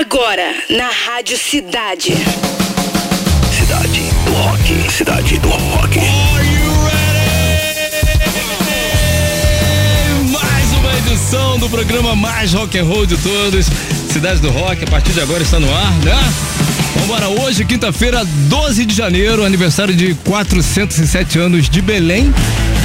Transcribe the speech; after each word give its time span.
Agora, 0.00 0.54
na 0.70 0.88
Rádio 0.88 1.36
Cidade. 1.36 2.12
Cidade 3.50 4.00
do 4.24 4.32
Rock. 4.32 4.92
Cidade 4.92 5.38
do 5.40 5.48
Rock. 5.48 5.98
Mais 10.30 10.72
uma 10.74 10.98
edição 10.98 11.58
do 11.58 11.68
programa 11.68 12.14
mais 12.14 12.52
rock 12.52 12.78
and 12.78 12.84
roll 12.84 13.06
de 13.06 13.16
todos. 13.16 13.66
Cidade 14.12 14.40
do 14.40 14.50
Rock, 14.50 14.84
a 14.84 14.86
partir 14.86 15.10
de 15.10 15.20
agora 15.20 15.42
está 15.42 15.58
no 15.58 15.68
ar, 15.74 15.92
né? 16.04 16.14
Vambora, 17.00 17.28
hoje, 17.30 17.64
quinta-feira, 17.64 18.24
12 18.24 18.84
de 18.84 18.94
janeiro, 18.94 19.44
aniversário 19.44 19.96
de 19.96 20.14
407 20.14 21.40
anos 21.40 21.68
de 21.68 21.82
Belém 21.82 22.32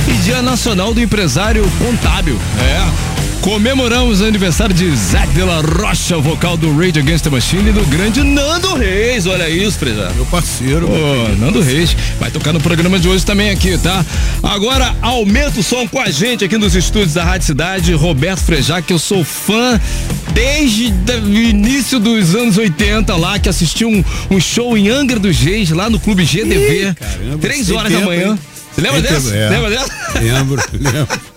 e 0.07 0.13
Dia 0.23 0.41
Nacional 0.41 0.95
do 0.95 0.99
Empresário 0.99 1.63
Contábil. 1.77 2.39
É. 2.59 3.12
Comemoramos 3.43 4.21
o 4.21 4.25
aniversário 4.25 4.73
de 4.73 4.95
Zac 4.95 5.27
de 5.33 5.43
la 5.43 5.59
Rocha, 5.59 6.17
vocal 6.17 6.55
do 6.55 6.73
Rage 6.77 6.97
Against 6.97 7.25
the 7.25 7.29
Machine 7.29 7.71
e 7.71 7.73
do 7.73 7.83
grande 7.87 8.23
Nando 8.23 8.73
Reis. 8.75 9.27
Olha 9.27 9.49
isso, 9.49 9.77
prezado. 9.77 10.13
Meu 10.15 10.25
parceiro. 10.27 10.89
Ô, 10.89 11.27
Nando 11.37 11.59
Reis. 11.59 11.93
Vai 12.21 12.31
tocar 12.31 12.53
no 12.53 12.61
programa 12.61 12.97
de 12.97 13.09
hoje 13.09 13.25
também 13.25 13.49
aqui, 13.49 13.77
tá? 13.77 14.05
Agora, 14.41 14.95
aumenta 15.01 15.59
o 15.59 15.63
som 15.63 15.85
com 15.85 15.99
a 15.99 16.09
gente 16.09 16.45
aqui 16.45 16.57
nos 16.57 16.73
estúdios 16.73 17.15
da 17.15 17.25
Rádio 17.25 17.47
Cidade. 17.47 17.93
Roberto 17.93 18.39
Frejá, 18.39 18.81
que 18.81 18.93
eu 18.93 18.99
sou 18.99 19.25
fã 19.25 19.77
desde 20.33 20.93
o 21.21 21.37
início 21.37 21.99
dos 21.99 22.33
anos 22.35 22.57
80 22.57 23.13
lá, 23.17 23.37
que 23.39 23.49
assistiu 23.49 23.89
um, 23.89 24.01
um 24.31 24.39
show 24.39 24.77
em 24.77 24.87
Angra 24.87 25.19
dos 25.19 25.37
Reis, 25.37 25.69
lá 25.69 25.89
no 25.89 25.99
Clube 25.99 26.23
GDV. 26.23 26.91
Ih, 26.91 26.95
caramba, 26.95 27.37
três 27.41 27.69
horas 27.69 27.91
da 27.91 27.97
tempo, 27.97 28.09
manhã. 28.09 28.27
hein? 28.29 28.39
Você 28.73 28.81
lembra 28.81 29.01
dessa? 29.01 29.35
é. 29.35 29.49
Lembra 29.49 29.69
dessa? 29.69 29.91
Lembro, 30.21 30.63
lembro. 30.71 31.32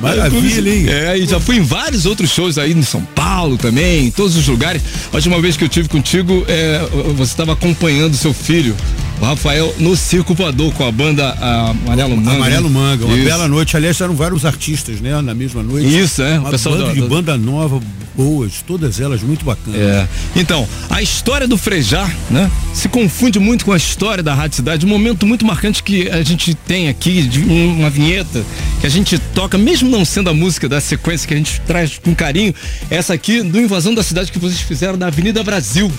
Maravilha, 0.00 0.74
hein? 0.74 0.86
É, 0.88 1.18
e 1.18 1.26
já 1.26 1.38
fui 1.40 1.56
em 1.56 1.62
vários 1.62 2.06
outros 2.06 2.30
shows 2.30 2.58
aí 2.58 2.72
em 2.72 2.82
São 2.82 3.02
Paulo 3.02 3.56
também, 3.56 4.06
em 4.06 4.10
todos 4.10 4.36
os 4.36 4.46
lugares. 4.46 4.82
A 5.12 5.16
última 5.16 5.40
vez 5.40 5.56
que 5.56 5.64
eu 5.64 5.68
tive 5.68 5.88
contigo, 5.88 6.44
é, 6.48 6.80
você 7.14 7.32
estava 7.32 7.52
acompanhando 7.52 8.16
seu 8.16 8.34
filho, 8.34 8.76
o 9.20 9.24
Rafael, 9.24 9.74
no 9.78 9.96
Circo 9.96 10.34
Voador 10.34 10.72
com 10.74 10.86
a 10.86 10.92
banda 10.92 11.30
a 11.40 11.70
Amarelo 11.70 12.16
Manga. 12.16 12.30
Amarelo 12.36 12.68
né? 12.68 12.74
Manga, 12.78 13.04
uma 13.06 13.16
Isso. 13.16 13.24
bela 13.24 13.48
noite. 13.48 13.76
Aliás, 13.76 14.00
eram 14.00 14.14
vários 14.14 14.44
artistas, 14.44 15.00
né? 15.00 15.20
Na 15.22 15.34
mesma 15.34 15.62
noite. 15.62 15.86
Isso, 15.98 16.20
é, 16.22 16.38
Uma 16.38 16.50
pessoal 16.50 16.76
banda 16.76 16.88
do- 16.88 16.94
de 16.94 17.00
do- 17.00 17.08
banda 17.08 17.36
nova, 17.38 17.80
boas, 18.16 18.62
todas 18.66 19.00
elas 19.00 19.22
muito 19.22 19.44
bacanas. 19.44 19.80
É. 19.80 20.08
Então, 20.36 20.68
a 20.90 21.00
história 21.02 21.48
do 21.48 21.56
Frejá, 21.56 22.08
né? 22.30 22.50
Se 22.74 22.88
confunde 22.88 23.38
muito 23.38 23.64
com 23.64 23.72
a 23.72 23.76
história 23.76 24.22
da 24.22 24.34
Rádio 24.34 24.56
Cidade. 24.56 24.84
Um 24.84 24.88
momento 24.88 25.26
muito 25.26 25.44
marcante 25.46 25.82
que 25.82 26.08
a 26.10 26.22
gente 26.22 26.54
tem 26.54 26.88
aqui, 26.88 27.22
de 27.22 27.40
um- 27.40 27.78
uma 27.80 27.90
vinheta 27.90 28.44
que 28.80 28.86
a 28.86 28.90
gente 28.90 29.16
toca, 29.34 29.56
mesmo 29.56 29.88
não 29.88 30.04
sendo 30.04 30.28
a 30.28 30.34
música 30.34 30.68
da 30.68 30.80
sequência 30.80 31.26
que 31.26 31.34
a 31.34 31.36
gente 31.36 31.60
traz 31.66 31.98
com 31.98 32.14
carinho, 32.14 32.54
essa 32.90 33.14
aqui 33.14 33.42
do 33.42 33.58
Invasão 33.60 33.94
da 33.94 34.02
Cidade 34.02 34.30
que 34.30 34.38
vocês 34.38 34.60
fizeram 34.60 34.96
na 34.98 35.06
Avenida 35.06 35.42
Brasil, 35.42 35.90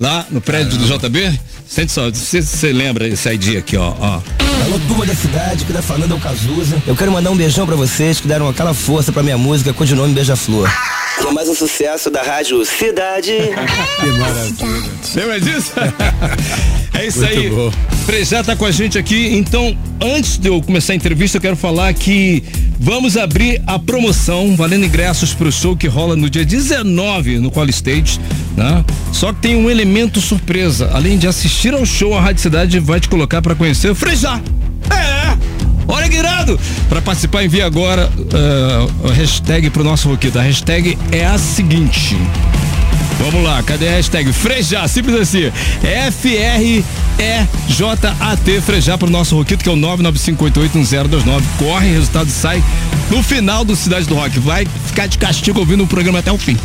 lá 0.00 0.26
no 0.30 0.40
prédio 0.40 0.78
do 0.78 0.86
JB. 0.86 1.38
Sente 1.68 1.92
só, 1.92 2.10
você, 2.10 2.40
você 2.40 2.72
lembra 2.72 3.06
esse 3.06 3.28
ID 3.28 3.58
aqui, 3.58 3.76
ó, 3.76 3.94
ó. 4.00 4.20
Alô, 4.64 4.78
turma 4.88 5.06
da 5.06 5.14
cidade, 5.14 5.64
que 5.64 5.72
tá 5.72 5.82
falando 5.82 6.12
é 6.12 6.16
o 6.16 6.20
Cazuza. 6.20 6.82
Eu 6.86 6.96
quero 6.96 7.12
mandar 7.12 7.30
um 7.30 7.36
beijão 7.36 7.66
pra 7.66 7.76
vocês 7.76 8.18
que 8.18 8.26
deram 8.26 8.48
aquela 8.48 8.74
força 8.74 9.12
pra 9.12 9.22
minha 9.22 9.38
música 9.38 9.72
com 9.72 9.84
o 9.84 9.86
nome 9.94 10.14
Beija-Flor. 10.14 10.68
Que 11.20 11.26
é 11.26 11.30
mais 11.30 11.48
um 11.48 11.54
sucesso 11.54 12.10
da 12.10 12.22
rádio 12.22 12.64
Cidade. 12.64 13.32
Que 14.00 14.06
maravilha. 14.06 14.90
Lembra 15.14 15.40
disso? 15.40 15.72
é 17.00 17.06
isso 17.06 17.20
Muito 17.20 17.38
aí. 17.38 17.50
bom. 17.50 17.72
Frejá 18.04 18.42
tá 18.42 18.56
com 18.56 18.64
a 18.64 18.70
gente 18.70 18.98
aqui. 18.98 19.36
Então, 19.36 19.76
antes 20.00 20.36
de 20.36 20.48
eu 20.48 20.60
começar 20.62 20.92
a 20.92 20.96
entrevista, 20.96 21.36
eu 21.38 21.40
quero 21.40 21.56
falar 21.56 21.92
que 21.94 22.42
vamos 22.78 23.16
abrir 23.16 23.62
a 23.66 23.78
promoção 23.78 24.56
valendo 24.56 24.84
ingressos 24.84 25.34
pro 25.34 25.50
show 25.50 25.76
que 25.76 25.86
rola 25.86 26.16
no 26.16 26.28
dia 26.28 26.44
19 26.44 27.38
no 27.38 27.50
Qual 27.50 27.68
Stage, 27.68 28.18
né? 28.56 28.84
Só 29.12 29.32
que 29.32 29.40
tem 29.40 29.56
um 29.56 29.70
elemento 29.70 30.20
surpresa. 30.20 30.90
Além 30.92 31.18
de 31.18 31.26
assistir 31.26 31.74
ao 31.74 31.84
show, 31.84 32.16
a 32.16 32.20
Rádio 32.20 32.42
Cidade 32.42 32.78
vai 32.80 33.00
te 33.00 33.08
colocar 33.08 33.40
para 33.42 33.54
conhecer 33.54 33.90
o 33.90 33.94
Frejá. 33.94 34.40
É! 34.90 35.36
Olha 35.86 36.08
que 36.08 36.16
irado! 36.16 36.58
Pra 36.88 37.02
participar, 37.02 37.44
envie 37.44 37.62
agora 37.62 38.08
uh, 38.16 39.08
a 39.08 39.12
hashtag 39.12 39.70
pro 39.70 39.82
nosso 39.82 40.08
roquito. 40.08 40.38
A 40.38 40.42
hashtag 40.42 40.96
é 41.10 41.26
a 41.26 41.36
seguinte. 41.38 42.16
Vamos 43.20 43.42
lá, 43.44 43.62
cadê 43.62 43.86
a 43.88 43.92
hashtag? 43.92 44.32
Frejá, 44.32 44.88
simples 44.88 45.14
assim. 45.20 45.52
F-R-E-J-A-T, 45.82 48.60
Frejá 48.62 48.96
pro 48.96 49.10
nosso 49.10 49.36
Roquito, 49.36 49.62
que 49.62 49.68
é 49.68 49.72
o 49.72 49.76
995881029. 49.76 51.42
Corre, 51.58 51.92
resultado 51.92 52.30
sai 52.30 52.64
no 53.10 53.22
final 53.22 53.62
do 53.64 53.76
Cidade 53.76 54.06
do 54.06 54.14
Rock. 54.14 54.38
Vai 54.40 54.66
ficar 54.86 55.06
de 55.06 55.18
castigo 55.18 55.60
ouvindo 55.60 55.84
o 55.84 55.86
programa 55.86 56.20
até 56.20 56.32
o 56.32 56.38
fim. 56.38 56.56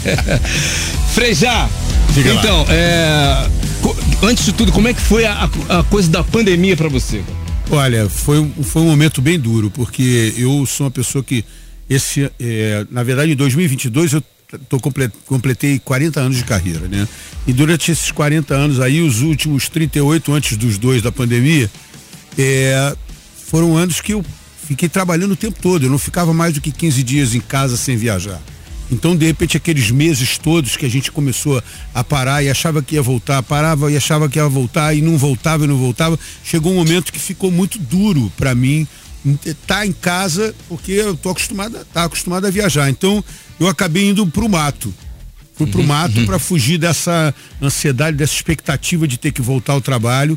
Frejá, 1.12 1.68
Diga 2.14 2.32
lá. 2.32 2.40
então, 2.40 2.66
é, 2.70 3.48
co- 3.82 3.94
antes 4.22 4.46
de 4.46 4.52
tudo, 4.52 4.72
como 4.72 4.88
é 4.88 4.94
que 4.94 5.00
foi 5.00 5.26
a, 5.26 5.48
a 5.68 5.82
coisa 5.84 6.10
da 6.10 6.24
pandemia 6.24 6.76
pra 6.76 6.88
você? 6.88 7.22
Olha, 7.70 8.08
foi, 8.08 8.38
um- 8.40 8.50
foi 8.62 8.80
um 8.82 8.86
momento 8.86 9.20
bem 9.20 9.38
duro, 9.38 9.70
porque 9.70 10.32
eu 10.38 10.64
sou 10.66 10.86
uma 10.86 10.90
pessoa 10.90 11.22
que, 11.22 11.44
esse, 11.88 12.30
é, 12.40 12.86
na 12.90 13.02
verdade, 13.02 13.32
em 13.32 13.36
2022 13.36 14.14
eu 14.14 14.22
tô, 14.68 14.78
comple- 14.80 15.10
completei 15.26 15.78
40 15.78 16.20
anos 16.20 16.36
de 16.36 16.44
carreira, 16.44 16.86
né? 16.88 17.06
E 17.46 17.52
durante 17.52 17.90
esses 17.90 18.10
40 18.10 18.54
anos 18.54 18.80
aí, 18.80 19.00
os 19.00 19.20
últimos 19.20 19.68
38 19.68 20.32
antes 20.32 20.56
dos 20.56 20.78
dois 20.78 21.02
da 21.02 21.12
pandemia, 21.12 21.70
é, 22.38 22.96
foram 23.46 23.76
anos 23.76 24.00
que 24.00 24.12
eu 24.12 24.24
fiquei 24.66 24.88
trabalhando 24.88 25.32
o 25.32 25.36
tempo 25.36 25.58
todo. 25.60 25.84
Eu 25.84 25.90
não 25.90 25.98
ficava 25.98 26.32
mais 26.32 26.54
do 26.54 26.60
que 26.60 26.70
15 26.70 27.02
dias 27.02 27.34
em 27.34 27.40
casa 27.40 27.76
sem 27.76 27.96
viajar. 27.96 28.40
Então, 28.90 29.16
de 29.16 29.24
repente, 29.26 29.56
aqueles 29.56 29.90
meses 29.90 30.36
todos 30.38 30.76
que 30.76 30.84
a 30.84 30.90
gente 30.90 31.10
começou 31.10 31.62
a 31.94 32.04
parar 32.04 32.42
e 32.42 32.50
achava 32.50 32.82
que 32.82 32.94
ia 32.96 33.02
voltar, 33.02 33.42
parava 33.42 33.90
e 33.90 33.96
achava 33.96 34.28
que 34.28 34.38
ia 34.38 34.46
voltar 34.48 34.94
e 34.94 35.00
não 35.00 35.16
voltava 35.16 35.64
e 35.64 35.66
não 35.66 35.76
voltava, 35.78 36.18
chegou 36.44 36.70
um 36.72 36.76
momento 36.76 37.10
que 37.12 37.18
ficou 37.18 37.50
muito 37.50 37.78
duro 37.78 38.30
para 38.36 38.54
mim 38.54 38.86
estar 39.44 39.86
em 39.86 39.92
casa, 39.92 40.54
porque 40.68 40.92
eu 40.92 41.16
tô 41.16 41.30
acostumado, 41.30 41.78
tá 41.94 42.04
acostumado 42.04 42.46
a 42.46 42.50
viajar. 42.50 42.90
Então, 42.90 43.24
eu 43.58 43.68
acabei 43.68 44.08
indo 44.10 44.26
pro 44.26 44.48
mato. 44.48 44.92
Fui 45.56 45.66
pro 45.68 45.84
mato 45.84 46.24
para 46.26 46.38
fugir 46.38 46.78
dessa 46.78 47.32
ansiedade, 47.62 48.16
dessa 48.16 48.34
expectativa 48.34 49.06
de 49.06 49.16
ter 49.16 49.30
que 49.32 49.40
voltar 49.40 49.72
ao 49.74 49.80
trabalho. 49.80 50.36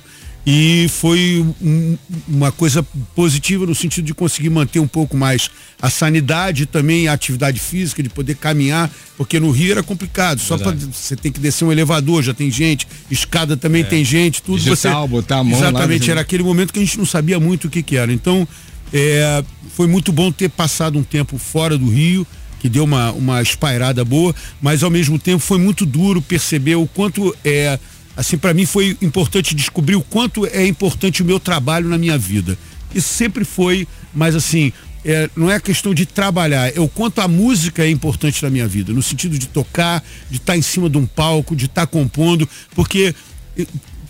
E 0.49 0.87
foi 0.89 1.45
um- 1.61 1.97
uma 2.25 2.53
coisa 2.53 2.81
positiva 3.13 3.65
no 3.65 3.75
sentido 3.75 4.05
de 4.05 4.13
conseguir 4.13 4.49
manter 4.49 4.79
um 4.79 4.87
pouco 4.87 5.17
mais 5.17 5.49
a 5.81 5.89
sanidade 5.89 6.65
também 6.65 7.09
a 7.09 7.13
atividade 7.13 7.59
física, 7.59 8.01
de 8.01 8.07
poder 8.07 8.35
caminhar, 8.35 8.89
porque 9.17 9.41
no 9.41 9.51
Rio 9.51 9.71
era 9.73 9.83
complicado. 9.83 10.39
Só 10.39 10.57
para 10.57 10.71
você 10.71 11.17
tem 11.17 11.33
que 11.33 11.39
descer 11.41 11.65
um 11.65 11.71
elevador, 11.71 12.23
já 12.23 12.33
tem 12.33 12.49
gente, 12.49 12.87
escada 13.11 13.57
também 13.57 13.83
tem 13.83 14.05
gente, 14.05 14.41
tudo 14.41 14.57
Digital, 14.57 15.01
você. 15.05 15.11
botar 15.11 15.39
a 15.39 15.43
mão 15.43 15.59
lá, 15.59 15.67
Exatamente, 15.67 16.05
né? 16.05 16.11
era 16.11 16.21
aquele 16.21 16.43
momento 16.43 16.71
que 16.71 16.79
a 16.79 16.85
gente 16.85 16.97
não 16.97 17.05
sabia 17.05 17.39
muito 17.41 17.67
o 17.67 17.69
que, 17.69 17.83
que 17.83 17.97
era. 17.97 18.13
Então, 18.13 18.47
é, 18.93 19.43
foi 19.75 19.87
muito 19.87 20.13
bom 20.13 20.31
ter 20.31 20.49
passado 20.49 20.97
um 20.97 21.03
tempo 21.03 21.37
fora 21.37 21.77
do 21.77 21.89
Rio, 21.89 22.25
que 22.59 22.69
deu 22.69 22.83
uma, 22.83 23.11
uma 23.11 23.41
espairada 23.41 24.03
boa, 24.03 24.33
mas 24.61 24.83
ao 24.83 24.89
mesmo 24.89 25.17
tempo 25.19 25.39
foi 25.39 25.59
muito 25.59 25.85
duro 25.85 26.21
perceber 26.21 26.75
o 26.75 26.87
quanto 26.87 27.35
é. 27.43 27.79
Assim, 28.15 28.37
para 28.37 28.53
mim 28.53 28.65
foi 28.65 28.97
importante 29.01 29.53
descobrir 29.53 29.95
o 29.95 30.01
quanto 30.01 30.45
é 30.47 30.65
importante 30.65 31.21
o 31.21 31.25
meu 31.25 31.39
trabalho 31.39 31.87
na 31.87 31.97
minha 31.97 32.17
vida. 32.17 32.57
Isso 32.93 33.13
sempre 33.13 33.45
foi, 33.45 33.87
mas 34.13 34.35
assim, 34.35 34.73
é, 35.05 35.29
não 35.35 35.51
é 35.51 35.59
questão 35.59 35.93
de 35.93 36.05
trabalhar, 36.05 36.75
é 36.75 36.79
o 36.79 36.87
quanto 36.87 37.21
a 37.21 37.27
música 37.27 37.83
é 37.83 37.89
importante 37.89 38.41
na 38.43 38.49
minha 38.49 38.67
vida, 38.67 38.91
no 38.91 39.03
sentido 39.03 39.37
de 39.37 39.47
tocar, 39.47 40.03
de 40.29 40.37
estar 40.37 40.57
em 40.57 40.61
cima 40.61 40.89
de 40.89 40.97
um 40.97 41.05
palco, 41.05 41.55
de 41.55 41.65
estar 41.65 41.85
compondo, 41.85 42.49
porque 42.75 43.13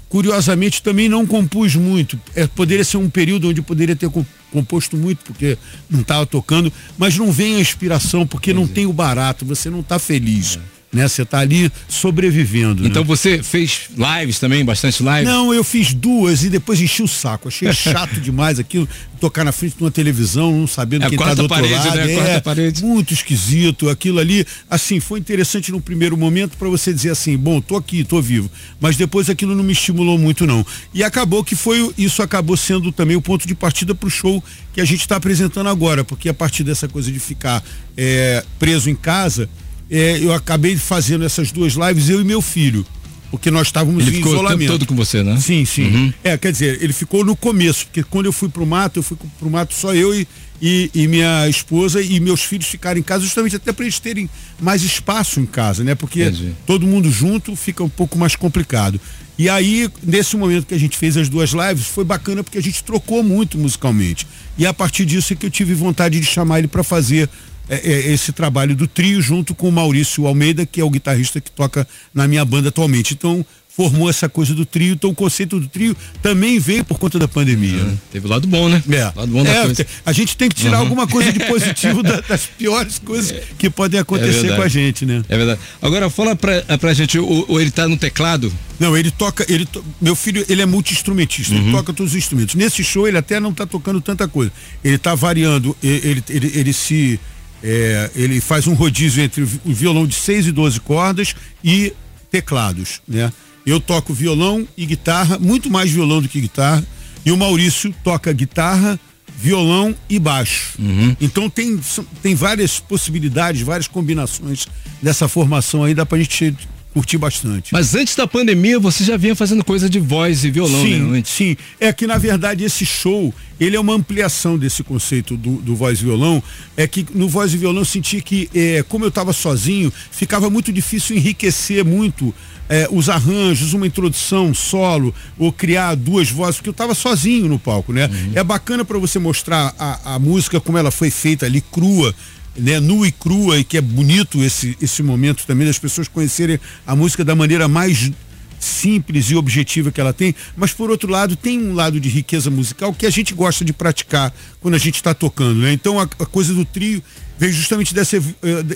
curiosamente 0.09 0.81
também 0.81 1.09
não 1.09 1.25
compus 1.25 1.75
muito. 1.75 2.19
É, 2.35 2.47
poderia 2.47 2.83
ser 2.83 2.97
um 2.97 3.09
período 3.09 3.49
onde 3.49 3.61
poderia 3.61 3.95
ter 3.95 4.09
com- 4.09 4.25
composto 4.51 4.95
muito, 4.95 5.19
porque 5.25 5.57
não 5.89 6.01
estava 6.01 6.25
tocando, 6.25 6.71
mas 6.97 7.17
não 7.17 7.31
vem 7.31 7.57
a 7.57 7.59
inspiração, 7.59 8.25
porque 8.25 8.53
não 8.53 8.67
tem 8.67 8.85
o 8.85 8.93
barato, 8.93 9.45
você 9.45 9.69
não 9.69 9.81
está 9.81 9.99
feliz. 9.99 10.57
Né? 10.91 11.05
Você 11.07 11.23
está 11.23 11.39
ali 11.39 11.69
sobrevivendo. 11.89 12.81
né? 12.81 12.87
Então 12.89 13.03
você 13.03 13.43
fez 13.43 13.89
lives 13.97 14.39
também, 14.39 14.63
bastante 14.63 15.03
lives? 15.03 15.25
Não, 15.25 15.53
eu 15.53 15.63
fiz 15.63 15.93
duas 15.93 16.43
e 16.45 16.49
depois 16.49 16.79
enchi 16.79 17.03
o 17.03 17.07
saco. 17.07 17.49
Achei 17.49 17.71
chato 17.73 18.21
demais 18.21 18.57
aquilo, 18.57 18.87
tocar 19.19 19.43
na 19.43 19.51
frente 19.51 19.75
de 19.75 19.83
uma 19.83 19.91
televisão, 19.91 20.57
não 20.59 20.65
sabendo 20.65 21.03
É, 21.05 21.09
quem 21.09 21.17
tá 21.17 21.25
quarta 21.25 21.35
do 21.35 21.41
outro 21.43 21.57
parede, 21.57 21.73
lado. 21.87 21.95
né? 21.97 22.35
É, 22.35 22.39
parede. 22.39 22.83
muito 22.83 23.13
esquisito 23.13 23.89
aquilo 23.89 24.19
ali. 24.19 24.45
Assim, 24.69 25.01
foi 25.01 25.19
interessante 25.19 25.71
no 25.73 25.81
primeiro 25.81 26.15
momento 26.15 26.57
para 26.57 26.69
você 26.69 26.93
dizer 26.93 27.09
assim, 27.09 27.35
bom, 27.37 27.59
tô 27.59 27.75
aqui, 27.75 28.05
tô 28.05 28.21
vivo. 28.21 28.49
Mas 28.79 28.95
depois 28.95 29.29
aquilo 29.29 29.55
não 29.55 29.63
me 29.65 29.73
estimulou 29.73 30.17
muito 30.17 30.47
não. 30.47 30.65
E 30.93 31.03
acabou 31.03 31.43
que 31.43 31.55
foi, 31.55 31.91
isso 31.97 32.21
acabou 32.21 32.55
sendo 32.55 32.93
também 32.93 33.17
o 33.17 33.21
ponto 33.21 33.45
de 33.45 33.53
partida 33.53 33.93
para 33.93 34.07
o 34.07 34.09
show 34.09 34.41
que 34.73 34.79
a 34.79 34.85
gente 34.85 35.01
está 35.01 35.17
apresentando 35.17 35.67
agora, 35.67 36.03
porque 36.05 36.29
a 36.29 36.33
partir 36.33 36.63
dessa 36.63 36.87
coisa 36.87 37.11
de 37.11 37.19
ficar 37.19 37.61
é, 37.97 38.43
preso 38.57 38.89
em 38.89 38.95
casa, 38.95 39.49
é, 39.89 40.19
eu 40.23 40.33
acabei 40.33 40.75
fazendo 40.77 41.23
essas 41.23 41.51
duas 41.51 41.73
lives, 41.73 42.09
eu 42.09 42.21
e 42.21 42.23
meu 42.23 42.41
filho. 42.41 42.85
Porque 43.29 43.51
nós 43.51 43.67
estávamos 43.67 44.07
Ele 44.07 44.11
em 44.11 44.19
ficou 44.19 44.33
isolamento. 44.33 44.71
todo 44.71 44.85
com 44.85 44.95
você, 44.95 45.21
né? 45.21 45.37
Sim, 45.37 45.65
sim. 45.65 46.13
É, 46.23 46.37
quer 46.37 46.51
dizer, 46.51 46.81
ele 46.81 46.93
ficou 46.93 47.25
no 47.25 47.35
começo, 47.35 47.85
porque 47.85 48.01
quando 48.01 48.25
eu 48.25 48.31
fui 48.31 48.47
pro 48.47 48.65
mato, 48.65 48.99
eu 48.99 49.03
fui 49.03 49.17
pro 49.37 49.49
mato 49.49 49.73
só 49.73 49.93
eu 49.93 50.15
e, 50.15 50.25
e, 50.61 50.89
e 50.93 51.07
minha 51.09 51.47
esposa 51.49 52.01
e 52.01 52.21
meus 52.21 52.41
filhos 52.41 52.67
ficarem 52.67 53.01
em 53.01 53.03
casa, 53.03 53.25
justamente 53.25 53.57
até 53.57 53.73
para 53.73 53.83
eles 53.83 53.99
terem 53.99 54.29
mais 54.61 54.81
espaço 54.81 55.41
em 55.41 55.45
casa, 55.45 55.83
né? 55.83 55.93
Porque 55.93 56.23
Entendi. 56.23 56.53
todo 56.65 56.87
mundo 56.87 57.11
junto 57.11 57.53
fica 57.55 57.83
um 57.83 57.89
pouco 57.89 58.17
mais 58.17 58.33
complicado. 58.33 58.99
E 59.37 59.49
aí, 59.49 59.89
nesse 60.01 60.35
momento 60.37 60.65
que 60.65 60.73
a 60.73 60.79
gente 60.79 60.97
fez 60.97 61.17
as 61.17 61.27
duas 61.27 61.51
lives, 61.51 61.85
foi 61.85 62.05
bacana 62.05 62.43
porque 62.43 62.57
a 62.57 62.63
gente 62.63 62.81
trocou 62.81 63.21
muito 63.21 63.57
musicalmente. 63.57 64.25
E 64.57 64.65
a 64.65 64.73
partir 64.73 65.05
disso 65.05 65.33
é 65.33 65.35
que 65.35 65.45
eu 65.45 65.51
tive 65.51 65.73
vontade 65.73 66.17
de 66.17 66.25
chamar 66.25 66.59
ele 66.59 66.67
para 66.67 66.81
fazer 66.83 67.29
é, 67.69 67.75
é, 67.75 68.13
esse 68.13 68.31
trabalho 68.31 68.75
do 68.75 68.87
trio 68.87 69.21
junto 69.21 69.53
com 69.55 69.69
o 69.69 69.71
Maurício 69.71 70.25
Almeida, 70.27 70.65
que 70.65 70.79
é 70.79 70.83
o 70.83 70.89
guitarrista 70.89 71.39
que 71.41 71.51
toca 71.51 71.87
na 72.13 72.27
minha 72.27 72.43
banda 72.45 72.69
atualmente. 72.69 73.13
Então, 73.13 73.45
formou 73.69 74.09
essa 74.09 74.27
coisa 74.27 74.55
do 74.55 74.65
trio. 74.65 74.93
Então, 74.93 75.11
o 75.11 75.15
conceito 75.15 75.59
do 75.59 75.67
trio 75.67 75.95
também 76.19 76.57
veio 76.57 76.83
por 76.83 76.97
conta 76.97 77.19
da 77.19 77.27
pandemia. 77.27 77.83
né? 77.83 77.95
Teve 78.11 78.25
o 78.25 78.29
lado 78.29 78.47
bom, 78.47 78.67
né? 78.67 78.81
É. 78.89 79.03
Lado 79.15 79.27
bom 79.27 79.43
da 79.43 79.51
É, 79.51 79.65
coisa. 79.65 79.85
a 80.03 80.11
gente 80.11 80.35
tem 80.35 80.49
que 80.49 80.55
tirar 80.55 80.77
alguma 80.79 81.05
coisa 81.05 81.31
de 81.31 81.39
positivo 81.41 82.01
da- 82.01 82.19
das 82.27 82.47
piores 82.47 82.97
coisas 82.97 83.35
que 83.59 83.69
podem 83.69 83.99
acontecer 83.99 84.31
verdade. 84.31 84.55
com 84.55 84.61
a 84.63 84.67
gente, 84.67 85.05
né? 85.05 85.21
É 85.29 85.37
verdade. 85.37 85.59
Agora, 85.79 86.09
fala 86.09 86.35
pra, 86.35 86.63
pra 86.79 86.91
gente, 86.95 87.19
o, 87.19 87.45
o- 87.47 87.61
ele 87.61 87.69
tá 87.69 87.87
no 87.87 87.97
teclado? 87.97 88.51
Não, 88.79 88.97
ele 88.97 89.11
toca, 89.11 89.45
ele 89.47 89.65
to- 89.67 89.85
meu 90.01 90.15
filho, 90.15 90.43
ele 90.49 90.61
é 90.63 90.65
multi-instrumentista, 90.65 91.53
ele 91.53 91.69
toca 91.71 91.93
todos 91.93 92.13
os 92.13 92.17
instrumentos. 92.17 92.55
Nesse 92.55 92.83
show 92.83 93.07
ele 93.07 93.17
até 93.19 93.39
não 93.39 93.51
está 93.51 93.67
tocando 93.67 94.01
tanta 94.01 94.27
coisa. 94.27 94.51
Ele 94.83 94.95
está 94.95 95.13
variando, 95.13 95.77
e- 95.83 95.87
ele, 96.03 96.23
ele, 96.29 96.51
ele 96.55 96.73
se 96.73 97.19
é, 97.63 98.09
ele 98.15 98.39
faz 98.41 98.67
um 98.67 98.73
rodízio 98.73 99.23
entre 99.23 99.41
o 99.43 99.45
vi- 99.45 99.61
o 99.65 99.73
violão 99.73 100.05
de 100.07 100.15
6 100.15 100.47
e 100.47 100.51
12 100.51 100.79
cordas 100.79 101.35
e 101.63 101.93
teclados, 102.31 103.01
né? 103.07 103.31
Eu 103.65 103.79
toco 103.81 104.13
violão 104.13 104.67
e 104.77 104.85
guitarra, 104.85 105.37
muito 105.39 105.69
mais 105.69 105.91
violão 105.91 106.21
do 106.21 106.29
que 106.29 106.39
guitarra, 106.39 106.85
e 107.25 107.31
o 107.31 107.37
Maurício 107.37 107.93
toca 108.03 108.31
guitarra, 108.31 108.97
violão 109.37 109.93
e 110.09 110.17
baixo. 110.17 110.73
Então 111.19 111.49
tem, 111.49 111.79
tem 112.23 112.33
várias 112.33 112.79
possibilidades, 112.79 113.61
várias 113.61 113.87
combinações 113.87 114.67
dessa 115.01 115.27
formação 115.27 115.83
aí, 115.83 115.93
dá 115.93 116.05
pra 116.05 116.17
gente 116.17 116.55
curtir 116.93 117.17
bastante. 117.17 117.73
Mas 117.73 117.93
antes 117.95 118.15
da 118.15 118.25
pandemia, 118.25 118.79
você 118.79 119.03
já 119.03 119.17
vinha 119.17 119.35
fazendo 119.35 119.63
coisa 119.63 119.89
de 119.89 119.99
voz 119.99 120.43
e 120.43 120.51
violão, 120.51 120.81
sim, 120.81 120.99
né? 120.99 121.19
Antes. 121.19 121.31
sim. 121.31 121.57
É 121.79 121.93
que 121.93 122.07
na 122.07 122.17
verdade 122.17 122.63
esse 122.63 122.85
show 122.85 123.33
ele 123.59 123.75
é 123.75 123.79
uma 123.79 123.93
ampliação 123.93 124.57
desse 124.57 124.83
conceito 124.83 125.35
do, 125.37 125.57
do 125.57 125.75
voz 125.75 125.99
e 125.99 126.03
violão. 126.03 126.41
É 126.75 126.87
que 126.87 127.05
no 127.13 127.27
voz 127.27 127.53
e 127.53 127.57
violão 127.57 127.81
eu 127.81 127.85
senti 127.85 128.21
que 128.21 128.49
é, 128.53 128.83
como 128.87 129.05
eu 129.05 129.09
estava 129.09 129.33
sozinho, 129.33 129.91
ficava 130.11 130.49
muito 130.49 130.71
difícil 130.71 131.15
enriquecer 131.15 131.83
muito 131.83 132.33
é, 132.69 132.87
os 132.91 133.09
arranjos, 133.09 133.73
uma 133.73 133.87
introdução 133.87 134.53
solo 134.53 135.13
ou 135.37 135.51
criar 135.51 135.95
duas 135.95 136.29
vozes, 136.29 136.57
porque 136.57 136.69
eu 136.69 136.71
estava 136.71 136.93
sozinho 136.93 137.47
no 137.47 137.57
palco, 137.59 137.93
né? 137.93 138.09
É 138.33 138.43
bacana 138.43 138.83
para 138.83 138.97
você 138.97 139.19
mostrar 139.19 139.73
a, 139.77 140.15
a 140.15 140.19
música 140.19 140.59
como 140.59 140.77
ela 140.77 140.91
foi 140.91 141.09
feita 141.09 141.45
ali 141.45 141.61
crua 141.61 142.13
né, 142.57 142.79
nua 142.79 143.07
e 143.07 143.11
crua 143.11 143.59
e 143.59 143.63
que 143.63 143.77
é 143.77 143.81
bonito 143.81 144.43
esse, 144.43 144.77
esse 144.81 145.03
momento 145.03 145.45
também 145.45 145.67
das 145.67 145.79
pessoas 145.79 146.07
conhecerem 146.07 146.59
a 146.85 146.95
música 146.95 147.23
da 147.23 147.35
maneira 147.35 147.67
mais 147.67 148.11
simples 148.59 149.29
e 149.29 149.35
objetiva 149.35 149.91
que 149.91 150.01
ela 150.01 150.13
tem, 150.13 150.33
mas 150.55 150.73
por 150.73 150.89
outro 150.89 151.11
lado 151.11 151.35
tem 151.35 151.59
um 151.59 151.73
lado 151.73 151.99
de 151.99 152.09
riqueza 152.09 152.49
musical 152.49 152.93
que 152.93 153.05
a 153.05 153.09
gente 153.09 153.33
gosta 153.33 153.63
de 153.63 153.71
praticar 153.71 154.33
quando 154.59 154.73
a 154.73 154.79
gente 154.79 154.95
está 154.95 155.13
tocando, 155.13 155.59
né? 155.59 155.71
Então 155.71 155.99
a, 155.99 156.03
a 156.03 156.25
coisa 156.25 156.53
do 156.53 156.65
trio 156.65 157.01
veio 157.37 157.53
justamente 157.53 157.93
dessa 157.93 158.17
eh, 158.17 158.23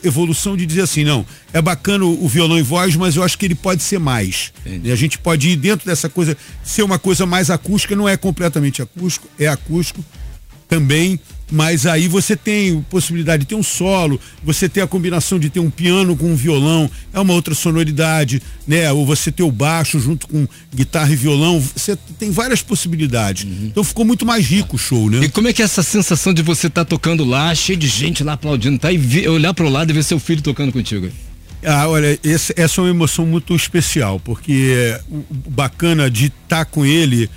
evolução 0.04 0.56
de 0.56 0.68
dizer 0.68 0.82
assim, 0.82 1.04
não, 1.04 1.26
é 1.52 1.60
bacana 1.60 2.06
o, 2.06 2.24
o 2.24 2.28
violão 2.28 2.60
e 2.60 2.62
voz, 2.62 2.96
mas 2.96 3.16
eu 3.16 3.24
acho 3.24 3.38
que 3.38 3.46
ele 3.46 3.56
pode 3.56 3.82
ser 3.82 4.00
mais. 4.00 4.54
E 4.84 4.92
a 4.92 4.96
gente 4.96 5.18
pode 5.18 5.50
ir 5.50 5.56
dentro 5.56 5.88
dessa 5.88 6.08
coisa, 6.08 6.38
ser 6.64 6.84
uma 6.84 7.00
coisa 7.00 7.26
mais 7.26 7.50
acústica, 7.50 7.96
não 7.96 8.08
é 8.08 8.16
completamente 8.16 8.82
acústico, 8.82 9.28
é 9.40 9.48
acústico, 9.48 10.06
também, 10.72 11.20
mas 11.52 11.86
aí 11.86 12.08
você 12.08 12.36
tem 12.36 12.82
possibilidade 12.90 13.42
de 13.42 13.48
ter 13.50 13.56
um 13.56 13.64
solo, 13.64 14.20
você 14.44 14.70
tem 14.70 14.82
a 14.82 14.88
combinação 14.88 15.38
de 15.38 15.50
ter 15.50 15.60
um 15.60 15.70
piano 15.70 16.16
com 16.16 16.32
um 16.32 16.36
violão, 16.36 16.90
é 17.14 17.20
uma 17.20 17.34
outra 17.34 17.54
sonoridade, 17.54 18.42
né? 18.68 18.92
Ou 18.92 19.06
você 19.06 19.32
ter 19.32 19.44
o 19.44 19.52
baixo 19.52 20.00
junto 20.00 20.28
com 20.28 20.48
guitarra 20.74 21.12
e 21.12 21.16
violão, 21.16 21.60
você 21.60 21.98
tem 22.18 22.32
várias 22.32 22.62
possibilidades. 22.62 23.46
Então 23.64 23.84
ficou 23.84 24.06
muito 24.06 24.26
mais 24.26 24.46
rico 24.46 24.76
o 24.76 24.80
show, 24.80 25.10
né? 25.10 25.20
E 25.26 25.30
como 25.30 25.48
é 25.48 25.54
que 25.54 25.62
é 25.62 25.66
essa 25.66 25.84
sensação 25.84 26.34
de 26.34 26.42
você 26.42 26.68
estar 26.68 26.86
tocando 26.86 27.26
lá, 27.26 27.54
cheio 27.54 27.78
de 27.78 27.88
gente 27.88 28.24
lá 28.24 28.34
aplaudindo, 28.34 28.80
tá? 28.80 28.92
E 28.92 28.98
ver- 28.98 29.28
olhar 29.30 29.54
pro 29.54 29.68
lado 29.70 29.90
e 29.90 29.94
ver 29.94 30.04
seu 30.04 30.20
filho 30.20 30.42
tocando 30.42 30.72
contigo? 30.72 31.10
Ah, 31.64 31.88
olha, 31.88 32.18
esse- 32.24 32.54
essa 32.58 32.82
é 32.82 32.84
uma 32.84 32.90
emoção 32.90 33.26
muito 33.26 33.56
especial, 33.56 34.20
porque 34.20 34.98
o 35.10 35.18
o 35.32 35.50
bacana 35.52 36.10
de 36.10 36.28
estar 36.28 36.66
com 36.66 36.84
ele, 36.86 37.30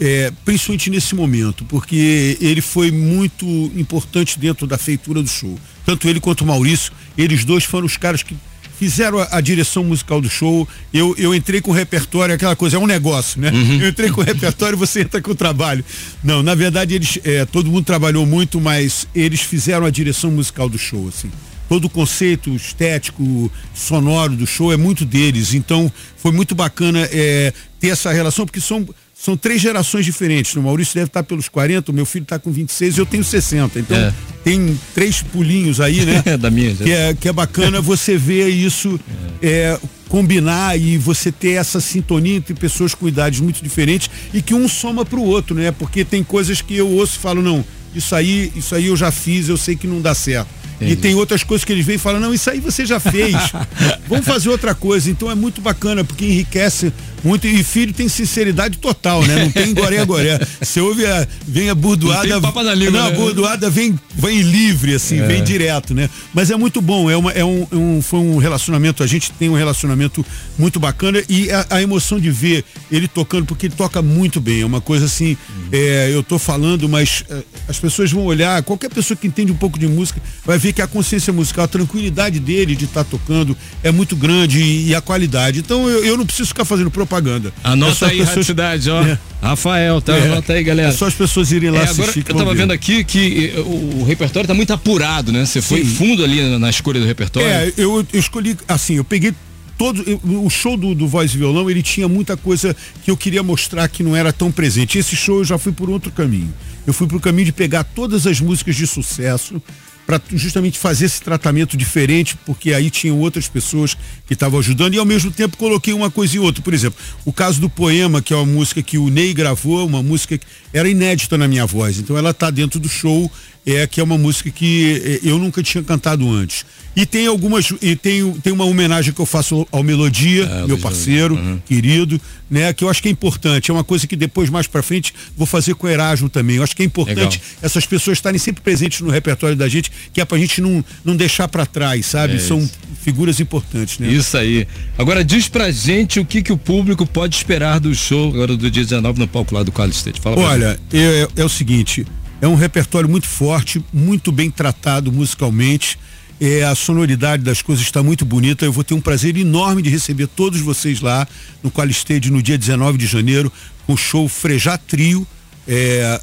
é, 0.00 0.32
principalmente 0.44 0.90
nesse 0.90 1.14
momento, 1.14 1.64
porque 1.64 2.36
ele 2.40 2.60
foi 2.60 2.90
muito 2.90 3.46
importante 3.76 4.38
dentro 4.38 4.66
da 4.66 4.78
feitura 4.78 5.22
do 5.22 5.28
show. 5.28 5.58
Tanto 5.84 6.08
ele 6.08 6.20
quanto 6.20 6.42
o 6.42 6.46
Maurício, 6.46 6.92
eles 7.16 7.44
dois 7.44 7.64
foram 7.64 7.86
os 7.86 7.96
caras 7.96 8.22
que 8.22 8.36
fizeram 8.78 9.18
a, 9.18 9.28
a 9.32 9.40
direção 9.40 9.84
musical 9.84 10.20
do 10.20 10.28
show. 10.28 10.68
Eu, 10.92 11.14
eu 11.18 11.34
entrei 11.34 11.60
com 11.60 11.70
o 11.70 11.74
repertório, 11.74 12.34
aquela 12.34 12.54
coisa, 12.54 12.76
é 12.76 12.80
um 12.80 12.86
negócio, 12.86 13.40
né? 13.40 13.50
Eu 13.80 13.88
entrei 13.88 14.10
com 14.10 14.20
o 14.20 14.24
repertório 14.24 14.76
e 14.76 14.78
você 14.78 15.00
entra 15.00 15.20
com 15.20 15.30
o 15.30 15.34
trabalho. 15.34 15.84
Não, 16.22 16.42
na 16.42 16.54
verdade, 16.54 16.94
eles, 16.94 17.18
é, 17.24 17.44
todo 17.44 17.70
mundo 17.70 17.84
trabalhou 17.84 18.26
muito, 18.26 18.60
mas 18.60 19.08
eles 19.14 19.40
fizeram 19.40 19.86
a 19.86 19.90
direção 19.90 20.30
musical 20.30 20.68
do 20.68 20.78
show, 20.78 21.08
assim 21.08 21.30
todo 21.68 21.86
o 21.86 21.90
conceito 21.90 22.50
estético, 22.54 23.50
sonoro 23.74 24.36
do 24.36 24.46
show 24.46 24.72
é 24.72 24.76
muito 24.76 25.04
deles. 25.04 25.54
Então 25.54 25.90
foi 26.16 26.32
muito 26.32 26.54
bacana 26.54 27.08
é, 27.10 27.52
ter 27.80 27.88
essa 27.88 28.12
relação, 28.12 28.46
porque 28.46 28.60
são, 28.60 28.86
são 29.18 29.36
três 29.36 29.60
gerações 29.60 30.04
diferentes. 30.04 30.54
O 30.54 30.62
Maurício 30.62 30.94
deve 30.94 31.06
estar 31.08 31.22
pelos 31.22 31.48
40, 31.48 31.90
o 31.90 31.94
meu 31.94 32.04
filho 32.04 32.24
está 32.24 32.38
com 32.38 32.52
26 32.52 32.96
e 32.96 33.00
eu 33.00 33.06
tenho 33.06 33.24
60. 33.24 33.78
Então 33.78 33.96
É. 33.96 34.12
tem 34.44 34.78
três 34.94 35.22
pulinhos 35.22 35.80
aí, 35.80 36.04
né? 36.04 36.22
Da 36.38 36.50
minha, 36.50 36.74
que, 36.74 36.90
é, 36.92 37.14
que 37.14 37.28
é 37.28 37.32
bacana 37.32 37.80
você 37.80 38.16
ver 38.16 38.48
isso 38.48 39.00
é, 39.42 39.78
combinar 40.08 40.78
e 40.78 40.96
você 40.98 41.32
ter 41.32 41.52
essa 41.52 41.80
sintonia 41.80 42.36
entre 42.36 42.54
pessoas 42.54 42.94
com 42.94 43.08
idades 43.08 43.40
muito 43.40 43.62
diferentes 43.62 44.10
e 44.32 44.40
que 44.42 44.54
um 44.54 44.68
soma 44.68 45.04
para 45.04 45.18
o 45.18 45.24
outro, 45.24 45.54
né? 45.56 45.72
Porque 45.72 46.04
tem 46.04 46.22
coisas 46.22 46.60
que 46.60 46.76
eu 46.76 46.88
ouço 46.88 47.16
e 47.16 47.18
falo, 47.18 47.42
não, 47.42 47.64
isso 47.94 48.14
aí, 48.14 48.52
isso 48.54 48.74
aí 48.74 48.86
eu 48.86 48.96
já 48.96 49.10
fiz, 49.10 49.48
eu 49.48 49.56
sei 49.56 49.74
que 49.74 49.86
não 49.86 50.00
dá 50.02 50.14
certo. 50.14 50.48
E 50.80 50.84
Entendi. 50.84 50.96
tem 51.00 51.14
outras 51.14 51.42
coisas 51.42 51.64
que 51.64 51.72
eles 51.72 51.86
vêm 51.86 51.96
e 51.96 51.98
falam, 51.98 52.20
não, 52.20 52.34
isso 52.34 52.50
aí 52.50 52.60
você 52.60 52.84
já 52.84 53.00
fez. 53.00 53.34
Vamos 54.08 54.26
fazer 54.26 54.48
outra 54.50 54.74
coisa. 54.74 55.10
Então 55.10 55.30
é 55.30 55.34
muito 55.34 55.60
bacana, 55.60 56.04
porque 56.04 56.24
enriquece 56.24 56.92
muito. 57.24 57.46
E 57.46 57.64
filho 57.64 57.92
tem 57.92 58.08
sinceridade 58.08 58.78
total, 58.78 59.22
né? 59.24 59.44
Não 59.44 59.50
tem 59.50 59.72
goré 59.74 60.04
goré. 60.04 60.38
Você 60.60 60.80
ouve 60.80 61.06
a, 61.06 61.26
vem 61.46 61.70
a 61.70 61.74
burdoada. 61.74 62.28
Não 62.40 62.52
tem 62.52 62.64
na 62.64 62.74
língua, 62.74 63.00
Não, 63.00 63.06
a 63.06 63.10
né? 63.10 63.16
burdoada 63.16 63.70
vem, 63.70 63.98
vem 64.14 64.42
livre, 64.42 64.94
assim, 64.94 65.18
É. 65.18 65.26
vem 65.26 65.42
direto, 65.42 65.94
né? 65.94 66.08
Mas 66.34 66.50
é 66.50 66.56
muito 66.56 66.80
bom, 66.82 67.10
é, 67.10 67.16
uma, 67.16 67.32
é 67.32 67.44
um, 67.44 67.66
é 67.72 67.76
um- 67.76 68.02
foi 68.02 68.20
um 68.20 68.36
relacionamento, 68.36 69.02
a 69.02 69.06
gente 69.06 69.32
tem 69.32 69.48
um 69.48 69.54
relacionamento 69.56 70.24
muito 70.58 70.78
bacana 70.78 71.22
e 71.28 71.50
a, 71.50 71.66
a 71.70 71.82
emoção 71.82 72.20
de 72.20 72.30
ver 72.30 72.64
ele 72.90 73.08
tocando, 73.08 73.46
porque 73.46 73.66
ele 73.66 73.74
toca 73.76 74.00
muito 74.02 74.40
bem, 74.40 74.60
é 74.60 74.66
uma 74.66 74.80
coisa 74.80 75.06
assim, 75.06 75.36
é, 75.72 76.10
eu 76.12 76.22
tô 76.22 76.38
falando, 76.38 76.88
mas 76.88 77.24
é, 77.30 77.42
as 77.68 77.78
pessoas 77.78 78.10
vão 78.12 78.24
olhar, 78.24 78.62
qualquer 78.62 78.90
pessoa 78.90 79.16
que 79.16 79.26
entende 79.26 79.50
um 79.52 79.56
pouco 79.56 79.78
de 79.78 79.86
música 79.88 80.20
vai 80.44 80.58
ver 80.58 80.65
que 80.72 80.82
a 80.82 80.86
consciência 80.86 81.32
musical, 81.32 81.64
a 81.64 81.68
tranquilidade 81.68 82.38
dele 82.40 82.74
de 82.76 82.84
estar 82.86 83.04
tocando 83.04 83.56
é 83.82 83.90
muito 83.90 84.14
grande 84.16 84.60
e, 84.60 84.88
e 84.88 84.94
a 84.94 85.00
qualidade. 85.00 85.58
Então 85.60 85.88
eu, 85.88 86.04
eu 86.04 86.16
não 86.16 86.24
preciso 86.26 86.48
ficar 86.48 86.64
fazendo 86.64 86.90
propaganda. 86.90 87.48
É 87.48 87.68
só 87.68 87.72
Anota 87.72 87.92
as 88.06 88.12
aí, 88.12 88.18
pessoas- 88.18 88.46
Cidade, 88.46 88.90
ó. 88.90 89.02
É. 89.02 89.18
Rafael, 89.42 90.00
tá? 90.00 90.16
É. 90.16 90.26
Anota 90.26 90.52
aí, 90.52 90.62
galera. 90.64 90.88
É 90.88 90.92
só 90.92 91.06
as 91.06 91.14
pessoas 91.14 91.52
irem 91.52 91.70
lá 91.70 91.80
É, 91.80 91.82
assistir. 91.84 92.00
agora 92.02 92.12
que 92.24 92.32
eu 92.32 92.36
tava 92.36 92.52
ver. 92.54 92.60
vendo 92.60 92.72
aqui 92.72 93.04
que 93.04 93.52
eh, 93.56 93.60
o, 93.60 94.00
o 94.00 94.04
repertório 94.04 94.46
tá 94.48 94.54
muito 94.54 94.72
apurado, 94.72 95.30
né? 95.32 95.44
Você 95.44 95.60
foi 95.60 95.84
fundo 95.84 96.24
ali 96.24 96.40
na, 96.40 96.58
na 96.58 96.70
escolha 96.70 96.98
do 97.00 97.06
repertório. 97.06 97.48
É, 97.48 97.72
eu, 97.76 98.04
eu 98.12 98.18
escolhi, 98.20 98.56
assim, 98.66 98.94
eu 98.94 99.04
peguei 99.04 99.32
todo 99.78 100.02
o 100.24 100.48
show 100.48 100.74
do, 100.74 100.94
do 100.94 101.06
voz 101.06 101.34
e 101.34 101.36
violão, 101.36 101.68
ele 101.70 101.82
tinha 101.82 102.08
muita 102.08 102.34
coisa 102.34 102.74
que 103.04 103.10
eu 103.10 103.16
queria 103.16 103.42
mostrar 103.42 103.86
que 103.88 104.02
não 104.02 104.16
era 104.16 104.32
tão 104.32 104.50
presente. 104.50 104.96
Esse 104.98 105.14
show 105.14 105.38
eu 105.40 105.44
já 105.44 105.58
fui 105.58 105.70
por 105.70 105.90
outro 105.90 106.10
caminho. 106.10 106.52
Eu 106.86 106.94
fui 106.94 107.06
pro 107.06 107.20
caminho 107.20 107.44
de 107.44 107.52
pegar 107.52 107.84
todas 107.84 108.26
as 108.26 108.40
músicas 108.40 108.74
de 108.74 108.86
sucesso 108.86 109.60
para 110.06 110.20
justamente 110.32 110.78
fazer 110.78 111.06
esse 111.06 111.20
tratamento 111.20 111.76
diferente, 111.76 112.38
porque 112.46 112.72
aí 112.72 112.90
tinham 112.90 113.18
outras 113.18 113.48
pessoas 113.48 113.96
que 114.26 114.34
estavam 114.34 114.60
ajudando 114.60 114.94
e 114.94 114.98
ao 114.98 115.04
mesmo 115.04 115.32
tempo 115.32 115.56
coloquei 115.56 115.92
uma 115.92 116.10
coisa 116.10 116.36
e 116.36 116.38
outra. 116.38 116.62
Por 116.62 116.72
exemplo, 116.72 116.98
o 117.24 117.32
caso 117.32 117.60
do 117.60 117.68
poema, 117.68 118.22
que 118.22 118.32
é 118.32 118.36
uma 118.36 118.46
música 118.46 118.80
que 118.82 118.96
o 118.96 119.08
Ney 119.08 119.34
gravou, 119.34 119.84
uma 119.84 120.02
música 120.02 120.38
que 120.38 120.46
era 120.72 120.88
inédita 120.88 121.36
na 121.36 121.48
minha 121.48 121.66
voz. 121.66 121.98
Então 121.98 122.16
ela 122.16 122.32
tá 122.32 122.50
dentro 122.50 122.78
do 122.78 122.88
show, 122.88 123.30
é 123.66 123.86
que 123.86 124.00
é 124.00 124.04
uma 124.04 124.16
música 124.16 124.50
que 124.50 125.02
eh, 125.24 125.28
eu 125.28 125.38
nunca 125.38 125.62
tinha 125.62 125.82
cantado 125.82 126.30
antes. 126.32 126.64
E 126.94 127.04
tem 127.04 127.26
algumas 127.26 127.70
e 127.82 127.94
tem, 127.94 128.32
tem 128.42 128.52
uma 128.52 128.64
homenagem 128.64 129.12
que 129.12 129.20
eu 129.20 129.26
faço 129.26 129.66
ao 129.70 129.82
Melodia, 129.82 130.44
É, 130.44 130.66
meu 130.66 130.78
parceiro, 130.78 131.34
Uhum. 131.34 131.58
querido, 131.66 132.18
né, 132.50 132.72
que 132.72 132.84
eu 132.84 132.88
acho 132.88 133.02
que 133.02 133.08
é 133.08 133.10
importante, 133.10 133.70
é 133.70 133.74
uma 133.74 133.84
coisa 133.84 134.06
que 134.06 134.16
depois 134.16 134.48
mais 134.48 134.66
pra 134.66 134.82
frente 134.82 135.12
vou 135.36 135.46
fazer 135.46 135.74
com 135.74 135.86
o 135.86 135.90
Erasmo 135.90 136.30
também. 136.30 136.56
Eu 136.56 136.62
acho 136.62 136.74
que 136.74 136.82
é 136.82 136.86
importante 136.86 137.38
Legal. 137.38 137.58
essas 137.60 137.84
pessoas 137.84 138.16
estarem 138.16 138.38
sempre 138.38 138.62
presentes 138.62 139.00
no 139.02 139.10
repertório 139.10 139.54
da 139.56 139.68
gente, 139.68 139.90
que 140.12 140.20
é 140.22 140.24
pra 140.24 140.38
gente 140.38 140.60
não, 140.62 140.82
não 141.04 141.14
deixar 141.16 141.48
pra 141.48 141.66
trás, 141.66 142.06
sabe? 142.06 142.36
É 142.36 142.38
São 142.38 142.60
isso. 142.60 142.72
figuras 143.02 143.40
importantes, 143.40 143.98
né? 143.98 144.08
Isso 144.08 144.34
aí. 144.38 144.66
Agora 144.96 145.22
diz 145.22 145.48
pra 145.48 145.70
gente 145.70 146.18
o 146.18 146.24
que, 146.24 146.40
que 146.40 146.52
o 146.52 146.56
público 146.56 147.04
pode 147.04 147.36
esperar 147.36 147.78
do 147.78 147.94
show 147.94 148.30
agora 148.32 148.56
do 148.56 148.70
dia 148.70 148.82
19 148.84 149.18
no 149.18 149.28
palco 149.28 149.54
lá 149.54 149.62
do 149.62 149.70
Qual 149.72 149.88
State. 149.90 150.18
Fala. 150.20 150.38
Olha, 150.38 150.80
é, 150.94 151.28
é 151.36 151.44
o 151.44 151.48
seguinte, 151.48 152.06
É 152.40 152.46
um 152.46 152.54
repertório 152.54 153.08
muito 153.08 153.26
forte, 153.26 153.82
muito 153.92 154.30
bem 154.30 154.50
tratado 154.50 155.10
musicalmente. 155.10 155.98
É, 156.38 156.64
a 156.64 156.74
sonoridade 156.74 157.42
das 157.42 157.62
coisas 157.62 157.84
está 157.84 158.02
muito 158.02 158.24
bonita. 158.24 158.64
Eu 158.64 158.72
vou 158.72 158.84
ter 158.84 158.94
um 158.94 159.00
prazer 159.00 159.36
enorme 159.36 159.80
de 159.80 159.88
receber 159.88 160.26
todos 160.26 160.60
vocês 160.60 161.00
lá 161.00 161.26
no 161.62 161.70
Qual 161.70 161.88
Stage 161.88 162.30
no 162.30 162.42
dia 162.42 162.58
19 162.58 162.98
de 162.98 163.06
janeiro, 163.06 163.50
com 163.86 163.94
o 163.94 163.96
show 163.96 164.28
Frejá 164.28 164.76
Trio. 164.76 165.26
É, 165.66 166.20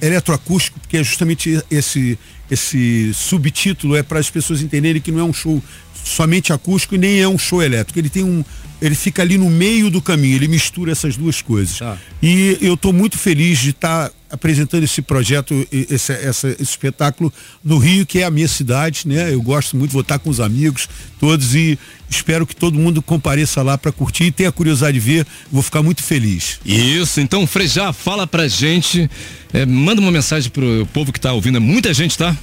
eletroacústico, 0.00 0.78
porque 0.78 0.96
é 0.96 1.02
justamente 1.02 1.60
esse, 1.70 2.18
esse 2.50 3.12
subtítulo 3.14 3.96
é 3.96 4.02
para 4.02 4.18
as 4.18 4.30
pessoas 4.30 4.62
entenderem 4.62 5.02
que 5.02 5.10
não 5.10 5.20
é 5.20 5.24
um 5.24 5.32
show 5.32 5.62
somente 6.04 6.52
acústico 6.52 6.94
e 6.94 6.98
nem 6.98 7.20
é 7.20 7.28
um 7.28 7.38
show 7.38 7.62
elétrico. 7.62 7.98
Ele 7.98 8.08
tem 8.08 8.22
um, 8.22 8.44
ele 8.80 8.94
fica 8.94 9.22
ali 9.22 9.36
no 9.36 9.50
meio 9.50 9.90
do 9.90 10.00
caminho, 10.00 10.36
ele 10.36 10.48
mistura 10.48 10.92
essas 10.92 11.16
duas 11.16 11.42
coisas. 11.42 11.82
Ah. 11.82 11.96
E 12.22 12.58
eu 12.60 12.74
estou 12.74 12.92
muito 12.92 13.18
feliz 13.18 13.58
de 13.58 13.70
estar 13.70 14.08
tá 14.08 14.14
apresentando 14.30 14.84
esse 14.84 15.00
projeto, 15.00 15.66
esse, 15.72 16.12
essa, 16.12 16.48
esse 16.48 16.62
espetáculo 16.62 17.32
no 17.64 17.78
Rio, 17.78 18.04
que 18.04 18.20
é 18.20 18.24
a 18.24 18.30
minha 18.30 18.46
cidade, 18.46 19.06
né? 19.06 19.32
Eu 19.32 19.40
gosto 19.42 19.76
muito, 19.76 19.92
vou 19.92 20.02
estar 20.02 20.18
com 20.18 20.28
os 20.30 20.38
amigos 20.38 20.88
todos 21.18 21.54
e 21.54 21.78
espero 22.08 22.46
que 22.46 22.54
todo 22.54 22.78
mundo 22.78 23.02
compareça 23.02 23.62
lá 23.62 23.76
para 23.76 23.90
curtir 23.90 24.24
e 24.24 24.30
tenha 24.30 24.52
curiosidade 24.52 24.94
de 24.94 25.00
ver, 25.00 25.26
vou 25.50 25.62
ficar 25.62 25.82
muito 25.82 26.02
feliz. 26.02 26.60
Isso, 26.64 27.20
então 27.20 27.46
Frejá, 27.46 27.92
fala 27.92 28.26
pra 28.26 28.46
gente, 28.46 29.10
é, 29.52 29.64
manda 29.64 30.00
uma 30.00 30.10
mensagem 30.10 30.50
pro 30.50 30.86
povo 30.92 31.12
que 31.12 31.20
tá 31.20 31.32
ouvindo, 31.32 31.56
é 31.56 31.60
muita 31.60 31.92
gente, 31.94 32.16
tá? 32.16 32.36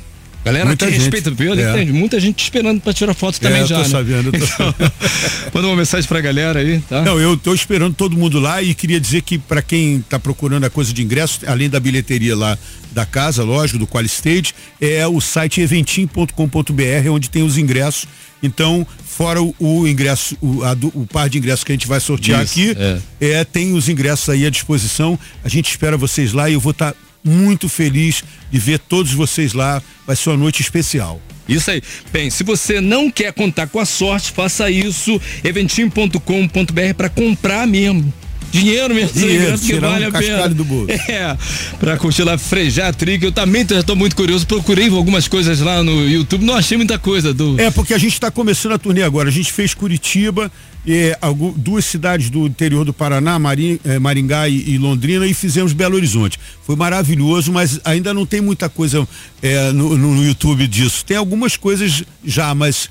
Galera 0.45 0.65
Muita 0.67 0.85
que 0.85 0.91
gente. 0.91 1.01
respeita, 1.01 1.31
viu? 1.31 1.53
É. 1.55 1.71
Entende? 1.71 1.91
Muita 1.91 2.19
gente 2.19 2.43
esperando 2.43 2.79
pra 2.79 2.93
tirar 2.93 3.15
foto 3.15 3.41
também 3.41 3.61
eu 3.61 3.67
já. 3.67 3.77
tô 3.77 3.81
né? 3.81 3.89
sabendo, 3.89 4.27
eu 4.27 4.31
tô 4.39 4.45
Então, 4.45 4.75
manda 5.51 5.67
uma 5.67 5.75
mensagem 5.75 6.07
pra 6.07 6.21
galera 6.21 6.59
aí, 6.59 6.79
tá? 6.87 7.01
Não, 7.01 7.19
eu 7.19 7.33
estou 7.33 7.55
esperando 7.55 7.95
todo 7.95 8.15
mundo 8.15 8.39
lá 8.39 8.61
e 8.61 8.75
queria 8.75 8.99
dizer 8.99 9.23
que 9.23 9.39
para 9.39 9.63
quem 9.63 9.97
está 9.97 10.19
procurando 10.19 10.63
a 10.63 10.69
coisa 10.69 10.93
de 10.93 11.01
ingresso, 11.01 11.39
além 11.47 11.67
da 11.67 11.79
bilheteria 11.79 12.35
lá 12.35 12.55
da 12.91 13.07
casa, 13.07 13.43
lógico, 13.43 13.79
do 13.79 13.87
Qual 13.87 14.03
Stage, 14.05 14.53
é 14.79 15.05
o 15.07 15.19
site 15.19 15.61
eventim.com.br, 15.61 17.09
onde 17.11 17.29
tem 17.29 17.41
os 17.41 17.57
ingressos. 17.57 18.05
Então, 18.43 18.85
fora 19.03 19.41
o, 19.41 19.55
o 19.59 19.87
ingresso, 19.87 20.37
o, 20.39 20.63
a 20.63 20.73
o 20.93 21.07
par 21.07 21.27
de 21.27 21.39
ingressos 21.39 21.63
que 21.63 21.71
a 21.71 21.75
gente 21.75 21.87
vai 21.87 21.99
sortear 21.99 22.43
Isso, 22.43 22.53
aqui, 22.53 22.77
é. 23.19 23.31
é, 23.31 23.43
tem 23.43 23.73
os 23.73 23.89
ingressos 23.89 24.29
aí 24.29 24.45
à 24.45 24.49
disposição. 24.51 25.17
A 25.43 25.49
gente 25.49 25.69
espera 25.71 25.97
vocês 25.97 26.33
lá 26.33 26.47
e 26.49 26.53
eu 26.53 26.59
vou 26.59 26.71
estar 26.71 26.93
muito 27.25 27.67
feliz 27.67 28.23
de 28.51 28.59
ver 28.59 28.79
todos 28.79 29.11
vocês 29.11 29.53
lá. 29.53 29.81
Vai 30.05 30.15
ser 30.15 30.29
uma 30.29 30.37
noite 30.37 30.61
especial. 30.61 31.19
Isso 31.49 31.69
aí. 31.71 31.81
Bem, 32.11 32.29
se 32.29 32.43
você 32.43 32.79
não 32.79 33.09
quer 33.09 33.33
contar 33.33 33.67
com 33.67 33.79
a 33.79 33.85
sorte, 33.85 34.31
faça 34.31 34.69
isso, 34.69 35.19
eventim.com.br 35.43 36.93
para 36.95 37.09
comprar 37.09 37.67
mesmo. 37.67 38.13
Dinheiro 38.51 38.95
mesmo, 38.95 39.11
Dinheiro, 39.19 39.43
ingresso 39.43 39.63
que 39.63 39.73
tirar 39.73 39.89
um 39.89 39.91
vale 39.91 40.05
a 40.05 40.11
pena. 40.11 40.49
do 40.49 40.63
bolso. 40.63 40.87
É, 41.09 41.37
pra 41.77 41.97
curtir 41.97 42.23
lá 42.23 42.37
Frejar 42.37 42.95
Trick. 42.95 43.23
Eu 43.23 43.31
também 43.31 43.65
tô, 43.65 43.83
tô 43.83 43.95
muito 43.95 44.15
curioso, 44.15 44.47
procurei 44.47 44.87
algumas 44.87 45.27
coisas 45.27 45.59
lá 45.59 45.83
no 45.83 46.07
YouTube, 46.07 46.45
não 46.45 46.55
achei 46.55 46.77
muita 46.77 46.97
coisa 46.97 47.33
do. 47.33 47.59
É, 47.59 47.69
porque 47.69 47.93
a 47.93 47.97
gente 47.97 48.13
está 48.13 48.31
começando 48.31 48.73
a 48.73 48.77
turnê 48.77 49.03
agora. 49.03 49.27
A 49.27 49.31
gente 49.31 49.51
fez 49.51 49.73
Curitiba, 49.73 50.49
eh, 50.87 51.17
algu- 51.21 51.53
duas 51.57 51.85
cidades 51.85 52.29
do 52.29 52.45
interior 52.45 52.85
do 52.85 52.93
Paraná, 52.93 53.37
Marim- 53.39 53.79
eh, 53.83 53.97
Maringá 53.99 54.47
e, 54.47 54.69
e 54.71 54.77
Londrina, 54.77 55.25
e 55.25 55.33
fizemos 55.33 55.73
Belo 55.73 55.95
Horizonte. 55.95 56.39
Foi 56.63 56.75
maravilhoso, 56.75 57.51
mas 57.51 57.79
ainda 57.83 58.13
não 58.13 58.25
tem 58.25 58.41
muita 58.41 58.69
coisa 58.69 59.07
eh, 59.41 59.71
no, 59.71 59.97
no- 59.97 60.23
YouTube 60.23 60.67
disso. 60.67 61.03
Tem 61.05 61.17
algumas 61.17 61.55
coisas 61.57 62.03
já, 62.23 62.53
mas 62.55 62.89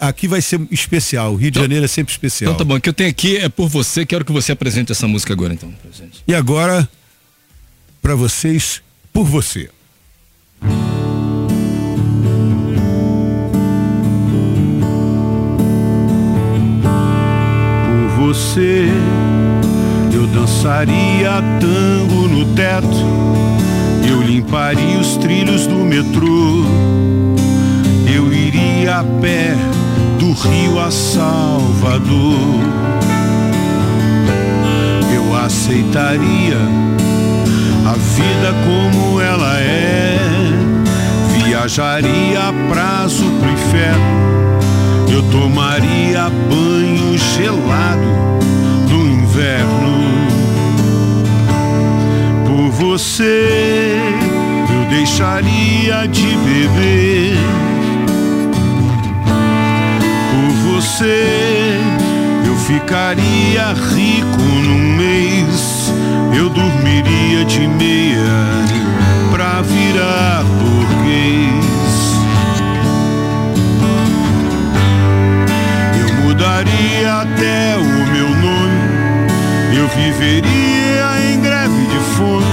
aqui 0.00 0.26
vai 0.26 0.40
ser 0.42 0.60
especial. 0.70 1.32
O 1.34 1.36
Rio 1.36 1.50
de 1.50 1.60
Janeiro 1.60 1.84
é 1.84 1.88
sempre 1.88 2.12
especial. 2.12 2.52
Então 2.52 2.58
tá 2.58 2.68
bom, 2.68 2.76
o 2.76 2.80
que 2.80 2.88
eu 2.88 2.92
tenho 2.94 3.10
aqui 3.10 3.36
é 3.36 3.48
por 3.48 3.68
você, 3.68 4.04
quero 4.06 4.24
que 4.24 4.32
você 4.32 4.52
apresente 4.52 4.90
essa 4.92 5.06
música 5.06 5.32
agora 5.32 5.52
então. 5.54 5.72
E 6.26 6.34
agora, 6.34 6.88
para 8.02 8.14
vocês, 8.14 8.82
por 9.12 9.24
você. 9.24 9.70
Você, 18.34 18.88
eu 20.12 20.26
dançaria 20.26 21.40
tango 21.60 22.26
no 22.26 22.44
teto, 22.46 22.88
eu 24.08 24.20
limparia 24.20 24.98
os 24.98 25.16
trilhos 25.18 25.68
do 25.68 25.76
metrô, 25.76 26.64
eu 28.12 28.32
iria 28.32 28.96
a 28.98 29.04
pé 29.04 29.54
do 30.18 30.32
Rio 30.32 30.80
a 30.80 30.90
Salvador 30.90 32.34
eu 35.14 35.36
aceitaria 35.36 36.58
a 37.86 37.92
vida 37.92 38.52
como 38.66 39.20
ela 39.20 39.60
é. 39.60 40.18
Viajaria 41.28 42.48
a 42.48 42.52
prazo 42.68 43.24
pro 43.38 43.50
inferno. 43.50 44.33
Eu 45.14 45.22
tomaria 45.30 46.28
banho 46.50 47.16
gelado 47.16 48.02
no 48.90 49.06
inverno. 49.06 49.94
Por 52.44 52.68
você, 52.72 53.96
eu 54.68 54.90
deixaria 54.90 56.08
de 56.08 56.26
beber. 56.26 57.38
Por 60.32 60.72
você 60.72 61.78
eu 62.44 62.56
ficaria 62.56 63.72
rico 63.94 64.42
num 64.42 64.96
mês. 64.96 65.92
Eu 66.36 66.50
dormiria 66.50 67.44
de 67.44 67.68
meia 67.68 69.30
pra 69.30 69.62
virar 69.62 70.42
burguês. 70.42 71.63
Até 76.56 77.76
o 77.76 77.82
meu 78.12 78.28
nome. 78.28 78.78
Eu 79.76 79.88
viveria 79.88 81.32
em 81.32 81.40
greve 81.40 81.86
de 81.86 81.98
fome. 82.16 82.44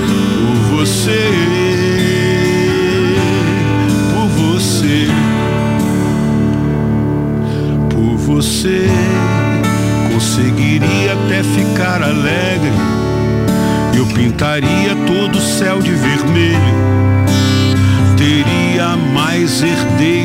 por 0.08 0.54
você, 0.76 1.49
você, 8.40 8.86
conseguiria 10.14 11.12
até 11.12 11.42
ficar 11.42 12.02
alegre. 12.02 12.72
Eu 13.94 14.06
pintaria 14.06 14.96
todo 15.06 15.36
o 15.36 15.40
céu 15.42 15.82
de 15.82 15.90
vermelho 15.90 16.90
teria 18.16 18.96
mais 19.14 19.62
herdeiros 19.62 20.19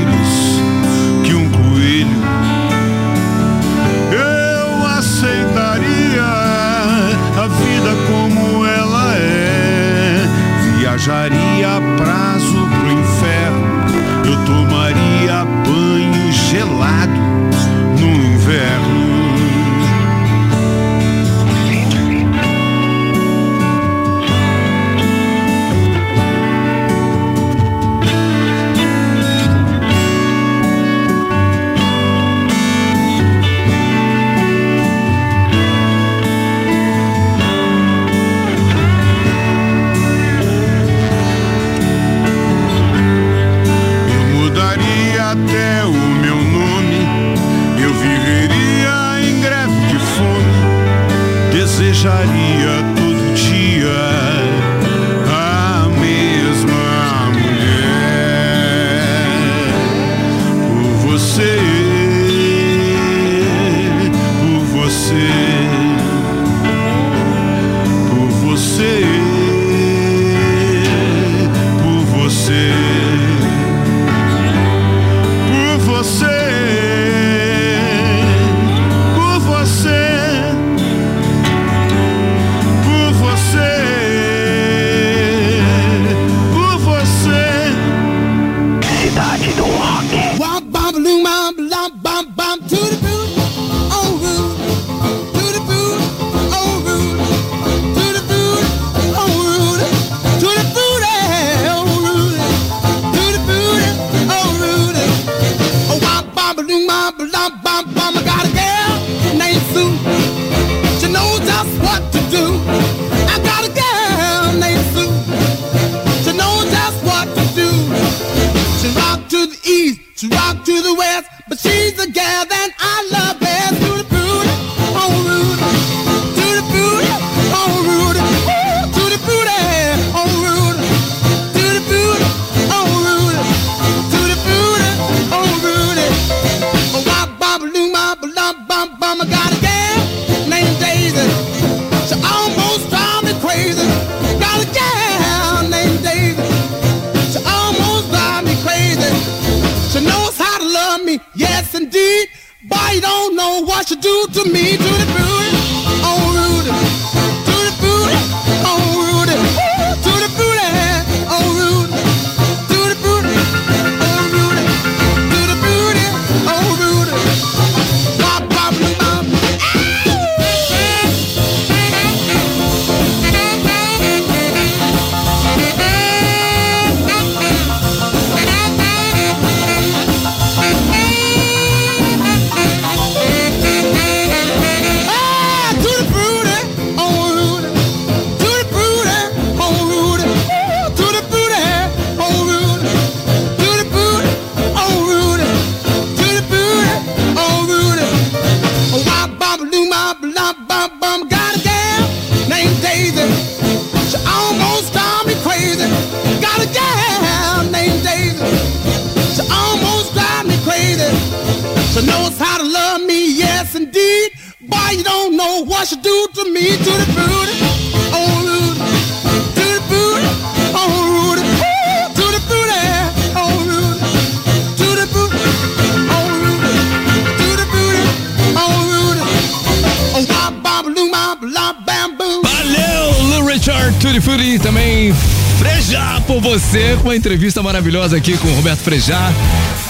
Valeu, 232.42 233.24
Lou 233.28 233.46
Richard 233.46 233.96
Tutti 234.00 234.20
Frutti, 234.20 234.58
também 234.60 235.14
Frejá 235.60 236.22
por 236.26 236.42
você, 236.42 236.98
com 237.02 237.10
uma 237.10 237.16
entrevista 237.16 237.62
maravilhosa 237.62 238.18
aqui 238.18 238.38
com 238.38 238.48
o 238.48 238.56
Roberto 238.56 238.80
Frejá. 238.80 239.32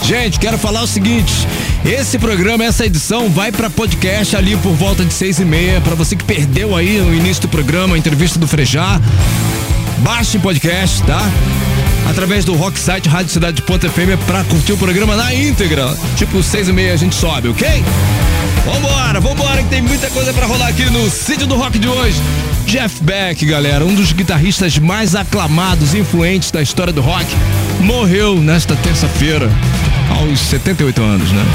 Gente, 0.03 0.39
quero 0.39 0.57
falar 0.57 0.83
o 0.83 0.87
seguinte: 0.87 1.31
esse 1.85 2.19
programa, 2.19 2.63
essa 2.63 2.85
edição 2.85 3.29
vai 3.29 3.51
para 3.51 3.69
podcast 3.69 4.35
ali 4.35 4.55
por 4.57 4.73
volta 4.73 5.03
de 5.03 5.13
seis 5.13 5.39
e 5.39 5.45
meia. 5.45 5.81
Para 5.81 5.95
você 5.95 6.15
que 6.15 6.23
perdeu 6.23 6.75
aí 6.75 6.99
no 6.99 7.15
início 7.15 7.43
do 7.43 7.47
programa 7.47 7.95
a 7.95 7.97
entrevista 7.97 8.37
do 8.37 8.47
Frejá, 8.47 8.99
baixe 9.99 10.37
podcast, 10.37 11.01
tá? 11.03 11.21
Através 12.09 12.45
do 12.45 12.53
Rock 12.53 12.77
Site 12.77 13.09
Rádio 13.09 13.31
Cidade 13.31 13.57
de 13.57 13.61
Ponta 13.63 13.89
FM 13.89 14.19
pra 14.27 14.43
curtir 14.43 14.73
o 14.73 14.77
programa 14.77 15.15
na 15.15 15.33
íntegra. 15.33 15.97
Tipo, 16.15 16.43
seis 16.43 16.67
e 16.67 16.73
meia 16.73 16.93
a 16.93 16.97
gente 16.97 17.15
sobe, 17.15 17.47
ok? 17.47 17.83
Vambora, 18.65 19.19
vambora, 19.19 19.61
que 19.61 19.69
tem 19.69 19.81
muita 19.81 20.09
coisa 20.09 20.33
pra 20.33 20.47
rolar 20.47 20.69
aqui 20.69 20.89
no 20.89 21.07
sítio 21.07 21.45
do 21.45 21.55
rock 21.55 21.77
de 21.77 21.87
hoje. 21.87 22.19
Jeff 22.65 23.01
Beck, 23.03 23.45
galera, 23.45 23.85
um 23.85 23.93
dos 23.93 24.11
guitarristas 24.11 24.79
mais 24.79 25.13
aclamados 25.13 25.93
e 25.93 25.99
influentes 25.99 26.49
da 26.49 26.63
história 26.63 26.91
do 26.91 26.99
rock, 26.99 27.27
morreu 27.79 28.41
nesta 28.41 28.75
terça-feira, 28.75 29.51
aos 30.09 30.39
78 30.39 30.99
anos, 30.99 31.31
né? 31.31 31.45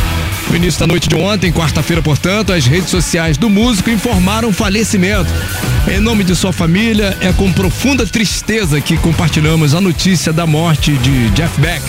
No 0.51 0.57
início 0.57 0.79
da 0.79 0.87
noite 0.87 1.09
de 1.09 1.17
ontem, 1.17 1.53
quarta-feira, 1.53 2.01
portanto, 2.01 2.53
as 2.53 2.65
redes 2.65 2.91
sociais 2.91 3.37
do 3.37 3.51
músico 3.51 3.91
informaram 3.91 4.51
o 4.51 4.53
falecimento. 4.53 5.31
Em 5.89 5.99
nome 5.99 6.23
de 6.23 6.37
sua 6.37 6.53
família, 6.53 7.19
é 7.21 7.33
com 7.33 7.53
profunda 7.53 8.07
tristeza 8.07 8.81
que 8.81 8.97
compartilhamos 8.97 9.75
a 9.75 9.81
notícia 9.81 10.33
da 10.33 10.47
morte 10.47 10.93
de 10.93 11.29
Jeff 11.31 11.61
Beck 11.61 11.83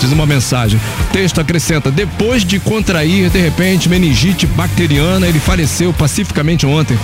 diz 0.00 0.12
uma 0.12 0.26
mensagem. 0.26 0.80
Texto 1.12 1.40
acrescenta: 1.40 1.90
depois 1.90 2.44
de 2.44 2.58
contrair, 2.58 3.30
de 3.30 3.40
repente, 3.40 3.88
meningite 3.88 4.46
bacteriana, 4.46 5.26
ele 5.26 5.38
faleceu 5.38 5.92
pacificamente 5.92 6.66
ontem. 6.66 6.98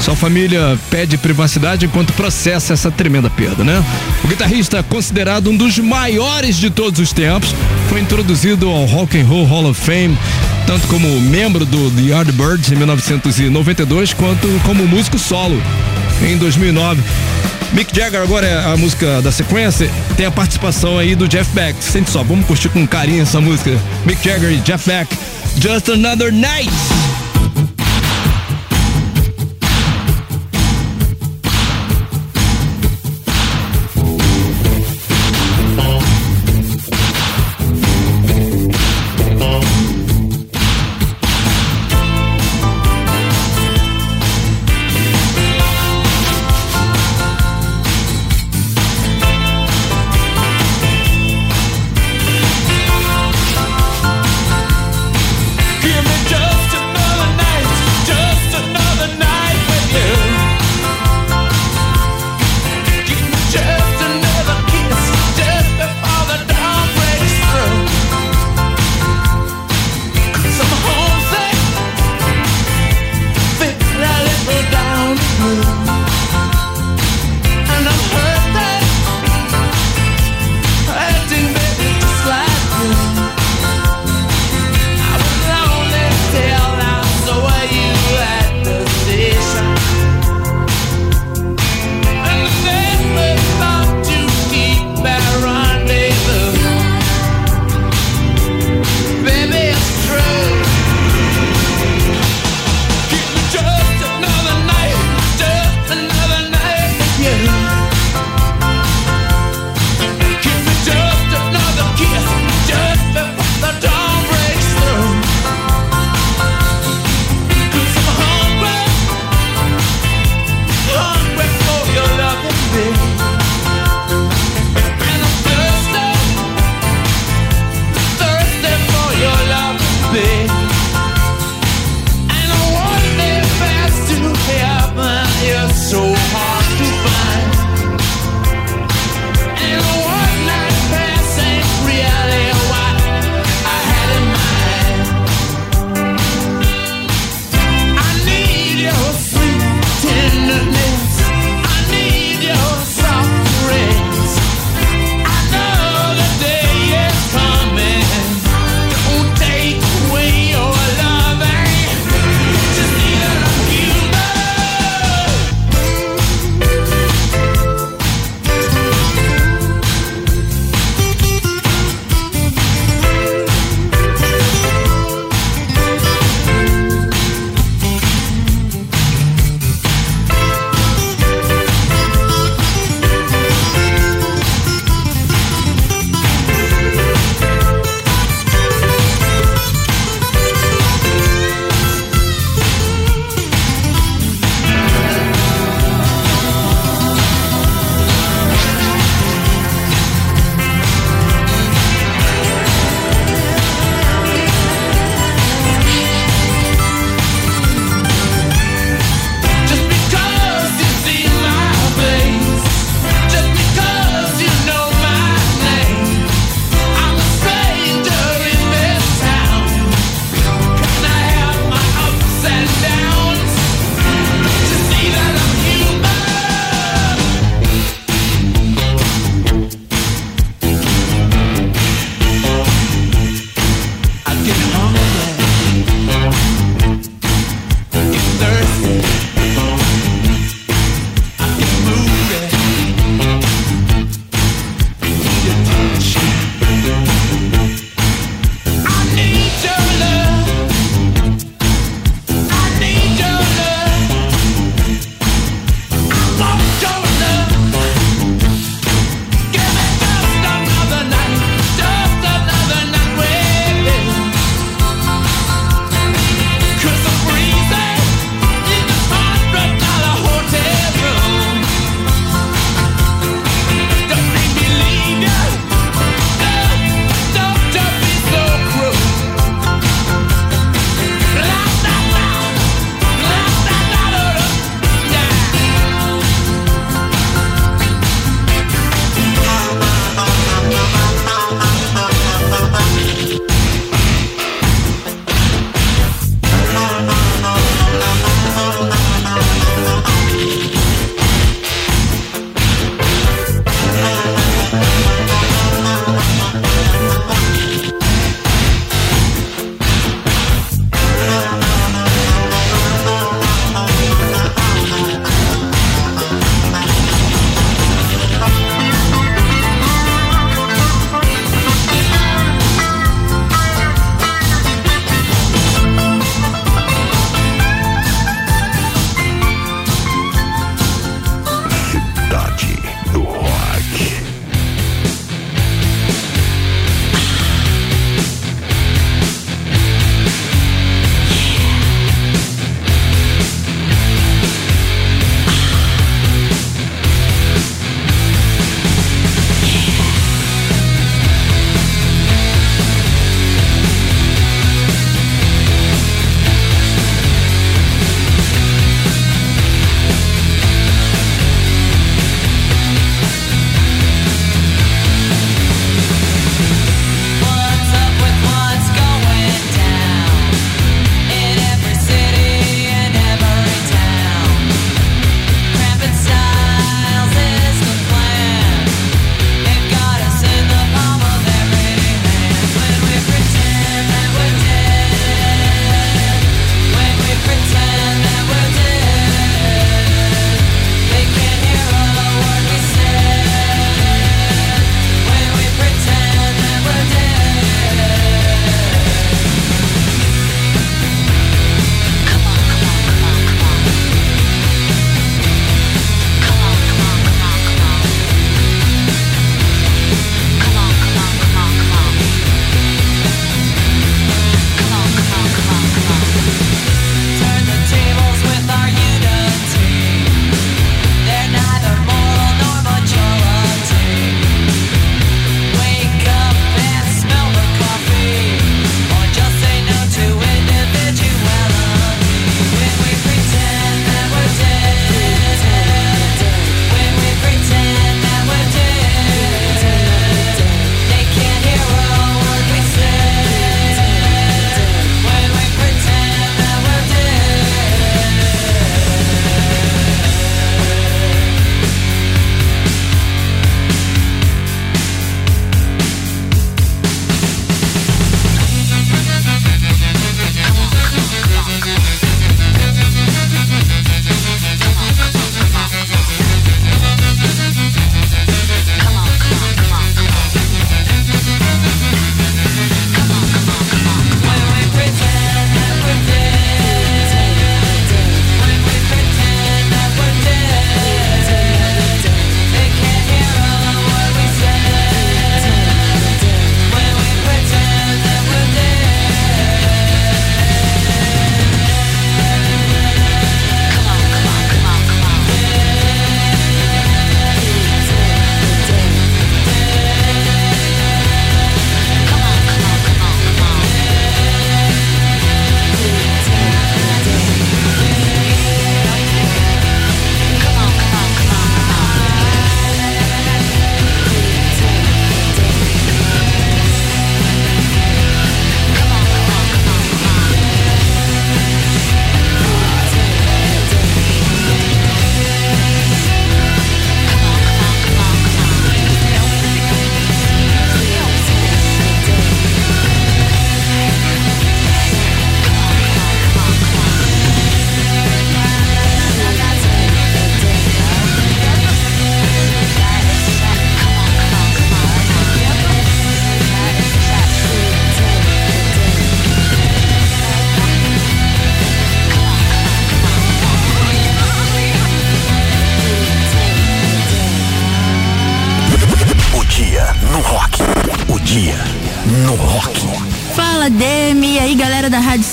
Sua 0.00 0.14
família 0.14 0.78
pede 0.90 1.16
privacidade 1.16 1.86
enquanto 1.86 2.12
processa 2.12 2.74
essa 2.74 2.90
tremenda 2.90 3.30
perda, 3.30 3.64
né? 3.64 3.82
O 4.22 4.28
guitarrista, 4.28 4.82
considerado 4.82 5.50
um 5.50 5.56
dos 5.56 5.78
maiores 5.78 6.56
de 6.56 6.68
todos 6.68 7.00
os 7.00 7.12
tempos, 7.12 7.54
foi 7.88 8.00
introduzido 8.00 8.68
ao 8.68 8.84
Rock 8.84 9.18
and 9.18 9.24
Roll 9.24 9.46
Hall 9.46 9.70
of 9.70 9.80
Fame 9.80 10.16
tanto 10.66 10.88
como 10.88 11.08
membro 11.20 11.64
do 11.64 11.90
The 11.92 12.02
Yardbirds 12.02 12.72
em 12.72 12.76
1992, 12.76 14.12
quanto 14.12 14.48
como 14.64 14.84
músico 14.84 15.16
solo 15.16 15.62
em 16.20 16.36
2009. 16.36 17.00
Mick 17.72 17.94
Jagger 17.94 18.22
agora 18.22 18.46
é 18.46 18.72
a 18.72 18.76
música 18.76 19.20
da 19.22 19.32
sequência, 19.32 19.90
tem 20.16 20.26
a 20.26 20.30
participação 20.30 20.98
aí 20.98 21.14
do 21.14 21.28
Jeff 21.28 21.50
Beck. 21.52 21.82
Sente 21.82 22.10
só, 22.10 22.22
vamos 22.22 22.46
curtir 22.46 22.68
com 22.68 22.86
carinho 22.86 23.22
essa 23.22 23.40
música. 23.40 23.70
Mick 24.04 24.24
Jagger 24.24 24.52
e 24.52 24.60
Jeff 24.60 24.88
Beck, 24.88 25.14
Just 25.60 25.88
Another 25.88 26.32
Night. 26.32 26.70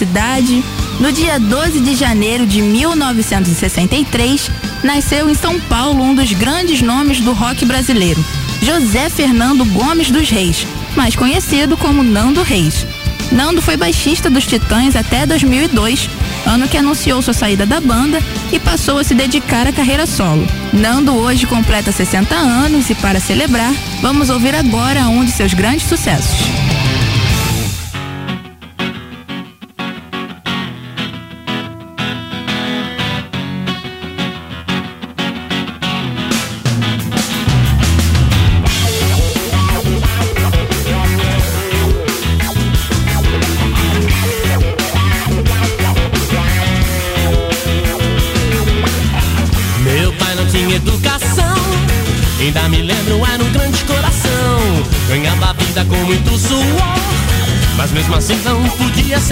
Cidade. 0.03 0.61
No 0.99 1.13
dia 1.13 1.39
12 1.39 1.79
de 1.79 1.95
janeiro 1.95 2.45
de 2.45 2.61
1963, 2.61 4.51
nasceu 4.83 5.29
em 5.29 5.33
São 5.33 5.57
Paulo 5.61 6.03
um 6.03 6.13
dos 6.13 6.33
grandes 6.33 6.81
nomes 6.81 7.21
do 7.21 7.31
rock 7.31 7.63
brasileiro, 7.63 8.23
José 8.61 9.09
Fernando 9.09 9.63
Gomes 9.63 10.11
dos 10.11 10.29
Reis, 10.29 10.67
mais 10.93 11.15
conhecido 11.15 11.77
como 11.77 12.03
Nando 12.03 12.43
Reis. 12.43 12.85
Nando 13.31 13.61
foi 13.61 13.77
baixista 13.77 14.29
dos 14.29 14.45
Titãs 14.45 14.97
até 14.97 15.25
2002, 15.25 16.09
ano 16.45 16.67
que 16.67 16.77
anunciou 16.77 17.21
sua 17.21 17.33
saída 17.33 17.65
da 17.65 17.79
banda 17.79 18.21
e 18.51 18.59
passou 18.59 18.97
a 18.97 19.05
se 19.05 19.15
dedicar 19.15 19.65
à 19.65 19.71
carreira 19.71 20.05
solo. 20.05 20.45
Nando 20.73 21.13
hoje 21.13 21.47
completa 21.47 21.93
60 21.93 22.35
anos 22.35 22.89
e 22.89 22.95
para 22.95 23.21
celebrar, 23.21 23.73
vamos 24.01 24.29
ouvir 24.29 24.53
agora 24.53 25.07
um 25.07 25.23
de 25.23 25.31
seus 25.31 25.53
grandes 25.53 25.87
sucessos. 25.87 26.62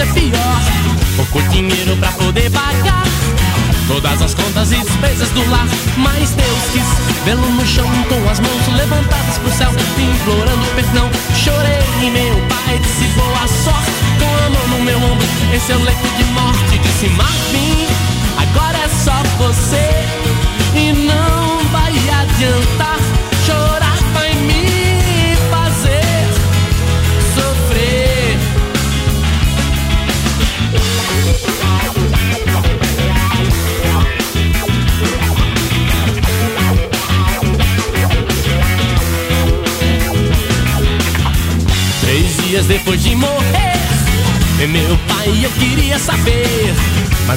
Ser 0.06 0.12
pior. 0.12 0.60
Pouco 1.16 1.42
dinheiro 1.50 1.96
pra 1.96 2.10
poder 2.12 2.50
pagar 2.50 3.04
todas 3.86 4.22
as 4.22 4.34
contas 4.34 4.72
e 4.72 4.76
despesas 4.76 5.28
do 5.30 5.48
lar. 5.50 5.66
Mas 5.96 6.30
Deus 6.30 6.62
quis 6.72 6.86
vê-lo 7.24 7.48
no 7.50 7.66
chão 7.66 7.86
com 8.08 8.30
as 8.30 8.40
mãos 8.40 8.76
levantadas 8.76 9.38
pro 9.38 9.52
céu, 9.52 9.70
implorando 9.98 10.66
perdão. 10.74 11.10
Chorei 11.36 11.82
e 12.02 12.10
meu 12.10 12.34
pai 12.48 12.78
disse 12.78 13.04
boa 13.14 13.46
sorte, 13.46 13.92
com 14.18 14.46
a 14.46 14.50
mão 14.50 14.78
no 14.78 14.84
meu 14.84 14.98
ombro, 14.98 15.26
em 15.54 15.60
seu 15.60 15.78
leito 15.82 16.08
de 16.16 16.24
morte. 16.32 16.78
Disse 16.78 17.08
Marvin, 17.10 17.86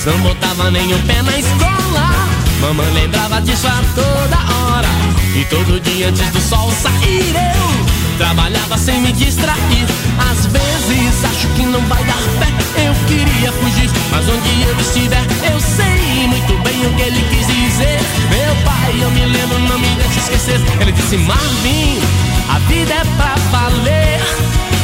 não 0.05 0.19
botava 0.19 0.69
o 0.69 1.07
pé 1.07 1.21
na 1.21 1.37
escola. 1.37 2.29
Mamãe 2.61 2.91
lembrava 2.93 3.41
disso 3.41 3.67
a 3.67 3.81
toda 3.93 4.37
hora, 4.55 4.87
e 5.35 5.43
todo 5.45 5.79
dia 5.79 6.09
antes 6.09 6.29
do 6.29 6.41
sol 6.41 6.71
sair 6.71 7.35
eu 7.35 8.17
trabalhava 8.17 8.77
sem 8.77 9.01
me 9.01 9.11
distrair. 9.11 9.85
Às 10.31 10.45
vezes 10.45 11.25
acho 11.25 11.47
que 11.55 11.65
não 11.65 11.81
vai 11.81 12.03
dar 12.03 12.21
pé, 12.39 12.85
eu 12.87 12.93
queria 13.07 13.51
fugir, 13.51 13.89
mas 14.11 14.25
onde 14.29 14.61
eu 14.61 14.79
estiver 14.79 15.25
eu 15.51 15.59
sei 15.59 16.27
muito 16.27 16.53
bem 16.63 16.85
o 16.85 16.93
que 16.95 17.01
ele 17.01 17.21
quis 17.29 17.47
dizer. 17.47 17.99
Meu 18.29 18.55
pai, 18.63 18.93
eu 19.01 19.11
me 19.11 19.25
lembro, 19.25 19.59
não 19.59 19.79
me 19.79 19.87
deixe 19.95 20.19
esquecer. 20.19 20.59
Ele 20.79 20.91
disse: 20.91 21.17
Marvin, 21.17 21.99
a 22.49 22.59
vida 22.67 22.93
é 22.93 23.03
pra 23.17 23.35
valer. 23.51 24.21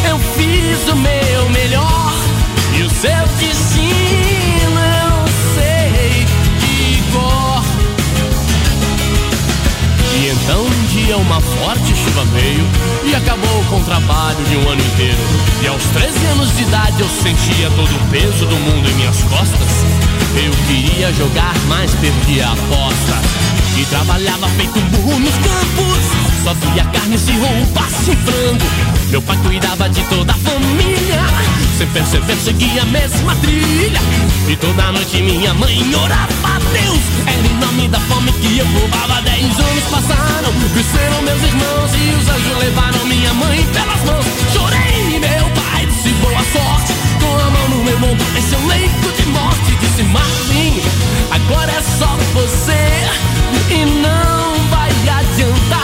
Eu 0.09 0.19
fiz 0.35 0.91
o 0.91 0.95
meu 0.95 1.49
melhor 1.49 2.13
e 2.77 2.83
o 2.83 2.89
seu 2.89 3.27
destino 3.39 4.90
E 10.13 10.27
então 10.27 10.65
um 10.65 10.85
dia 10.87 11.17
uma 11.17 11.39
forte 11.39 11.95
chuva 11.95 12.25
veio 12.33 12.65
e 13.05 13.15
acabou 13.15 13.63
com 13.69 13.79
o 13.79 13.83
trabalho 13.83 14.43
de 14.45 14.57
um 14.57 14.69
ano 14.69 14.81
inteiro. 14.81 15.17
E 15.63 15.67
aos 15.67 15.83
13 15.83 16.25
anos 16.25 16.55
de 16.55 16.63
idade 16.63 17.01
eu 17.01 17.09
sentia 17.09 17.69
todo 17.75 17.89
o 17.89 18.09
peso 18.11 18.45
do 18.45 18.55
mundo 18.55 18.89
em 18.89 18.93
minhas 18.95 19.23
costas. 19.23 19.69
Eu 20.35 20.51
queria 20.67 21.13
jogar, 21.13 21.53
mas 21.67 21.91
perdi 21.95 22.41
a 22.41 22.51
aposta. 22.51 23.41
E 23.77 23.85
trabalhava 23.85 24.47
feito 24.49 24.79
um 24.79 24.89
burro 24.89 25.19
nos 25.19 25.33
campos. 25.35 26.21
Só 26.43 26.53
via 26.53 26.83
carne 26.85 27.17
roupa 27.39 27.87
se 27.89 28.15
frango. 28.15 28.65
Meu 29.09 29.21
pai 29.21 29.37
cuidava 29.43 29.89
de 29.89 30.01
toda 30.03 30.31
a 30.31 30.35
família. 30.35 31.70
Sem 31.81 31.89
perceber, 32.21 32.79
a 32.79 32.85
mesma 32.85 33.35
trilha. 33.37 33.99
E 34.47 34.55
toda 34.55 34.91
noite 34.91 35.19
minha 35.23 35.51
mãe 35.55 35.81
orava 35.95 36.31
a 36.43 36.59
Deus. 36.59 36.99
Era 37.25 37.47
em 37.47 37.57
nome 37.57 37.87
da 37.87 37.99
fome 38.01 38.31
que 38.33 38.59
eu 38.59 38.65
roubava. 38.67 39.19
Dez 39.23 39.45
anos 39.45 39.83
passaram, 39.89 40.53
cresceram 40.73 41.23
meus 41.23 41.41
irmãos. 41.41 41.91
E 41.95 42.21
os 42.21 42.29
anjos 42.29 42.57
levaram 42.59 43.05
minha 43.05 43.33
mãe 43.33 43.65
pelas 43.73 44.03
mãos. 44.03 44.25
Chorei, 44.53 45.19
meu 45.19 45.49
pai 45.55 45.87
disse 45.87 46.09
boa 46.21 46.43
sorte. 46.53 46.93
Com 47.19 47.39
a 47.39 47.49
mão 47.49 47.69
no 47.69 47.83
meu 47.83 48.11
ombro, 48.11 48.25
em 48.37 48.41
seu 48.43 48.63
leito 48.67 49.11
de 49.17 49.25
morte. 49.29 49.75
Disse 49.81 50.03
Marvin, 50.03 50.81
agora 51.31 51.71
é 51.71 51.81
só 51.81 52.15
você. 52.33 53.73
E 53.73 53.85
não 53.85 54.69
vai 54.69 54.91
adiantar. 54.91 55.80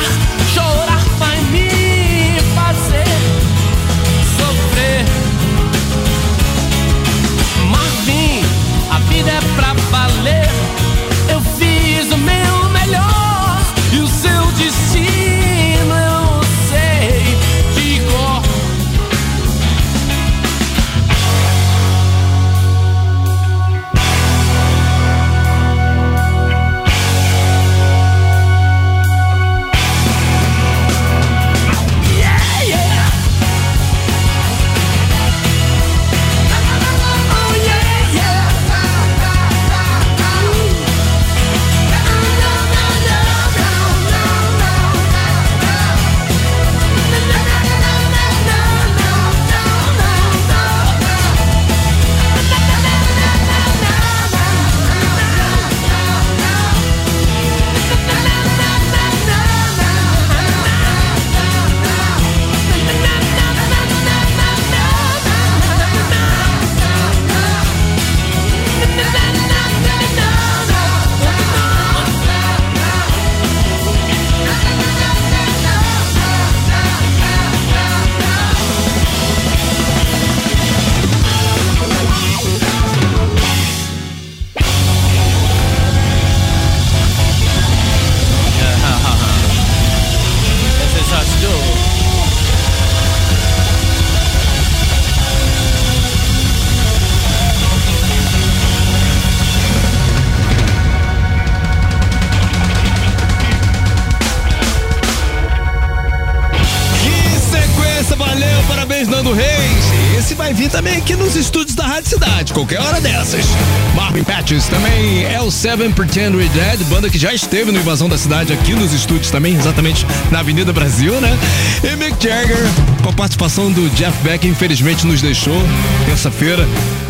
Seven 115.57 115.91
Pretend 115.91 116.35
We're 116.35 116.47
Dead, 116.49 116.83
banda 116.83 117.09
que 117.09 117.17
já 117.17 117.33
esteve 117.33 117.71
no 117.71 117.79
Invasão 117.79 118.07
da 118.07 118.15
Cidade 118.15 118.53
aqui 118.53 118.73
nos 118.73 118.93
estúdios 118.93 119.31
também, 119.31 119.55
exatamente 119.55 120.05
na 120.29 120.41
Avenida 120.41 120.71
Brasil, 120.71 121.19
né? 121.19 121.35
E 121.83 121.95
Mick 121.95 122.23
Jagger, 122.23 122.59
com 123.01 123.09
a 123.09 123.13
participação 123.13 123.71
do 123.71 123.89
Jeff 123.95 124.15
Beck, 124.21 124.47
infelizmente 124.47 125.07
nos 125.07 125.19
deixou 125.19 125.59
terça-feira. 126.05 126.63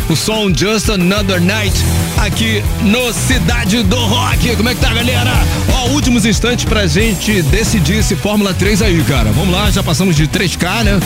O 0.10 0.15
som 0.15 0.49
Just 0.55 0.88
Another 0.89 1.41
Night 1.41 1.75
aqui 2.15 2.63
no 2.83 3.12
Cidade 3.12 3.83
do 3.83 3.97
Rock. 3.97 4.55
Como 4.55 4.69
é 4.69 4.75
que 4.75 4.79
tá, 4.79 4.93
galera? 4.93 5.33
Ó, 5.73 5.89
últimos 5.89 6.25
instantes 6.25 6.63
pra 6.63 6.88
gente 6.88 7.41
decidir 7.41 7.97
esse 7.97 8.15
Fórmula 8.15 8.53
3 8.53 8.81
aí, 8.81 9.03
cara. 9.03 9.29
Vamos 9.33 9.53
lá, 9.53 9.69
já 9.69 9.83
passamos 9.83 10.15
de 10.15 10.25
3K, 10.25 10.83
né? 10.86 10.99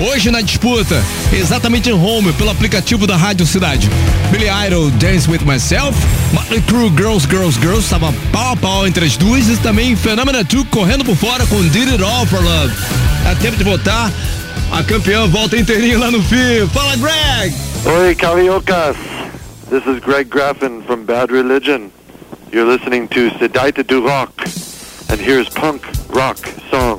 Hoje 0.00 0.30
na 0.30 0.40
disputa, 0.40 1.02
exatamente 1.32 1.90
em 1.90 1.92
home, 1.92 2.32
pelo 2.34 2.50
aplicativo 2.50 3.04
da 3.04 3.16
Rádio 3.16 3.44
Cidade. 3.44 3.90
Billy 4.30 4.46
Idol, 4.66 4.90
Dance 4.92 5.28
With 5.28 5.40
Myself, 5.44 5.98
Motley 6.32 6.62
Crue, 6.62 6.88
Girls, 6.96 7.26
Girls, 7.28 7.58
Girls, 7.58 7.82
estava 7.82 8.14
pau 8.32 8.52
a 8.52 8.56
pau 8.56 8.86
entre 8.86 9.04
as 9.04 9.16
duas 9.16 9.48
e 9.48 9.56
também 9.56 9.96
Phenomena 9.96 10.44
2 10.44 10.68
correndo 10.70 11.04
por 11.04 11.16
fora 11.16 11.44
com 11.46 11.60
Did 11.68 11.88
It 11.88 12.02
All 12.04 12.24
For 12.26 12.40
Love. 12.40 12.72
É 13.28 13.34
tempo 13.42 13.56
de 13.56 13.64
votar. 13.64 14.12
A 14.70 14.84
campeã 14.84 15.26
volta 15.26 15.56
inteirinha 15.56 15.98
lá 15.98 16.10
no 16.12 16.22
fim. 16.22 16.64
Fala, 16.72 16.96
Greg! 16.96 17.54
Oi, 17.84 18.14
Cariocas. 18.14 18.96
This 19.68 19.84
is 19.86 19.98
Greg 20.00 20.28
Graffin 20.28 20.80
from 20.86 21.04
Bad 21.06 21.32
Religion. 21.32 21.90
You're 22.52 22.70
listening 22.70 23.08
to 23.08 23.30
Sedaita 23.38 23.82
du 23.82 24.00
Rock, 24.00 24.32
and 25.10 25.20
here's 25.20 25.48
punk 25.48 25.82
rock 26.10 26.38
song. 26.70 26.97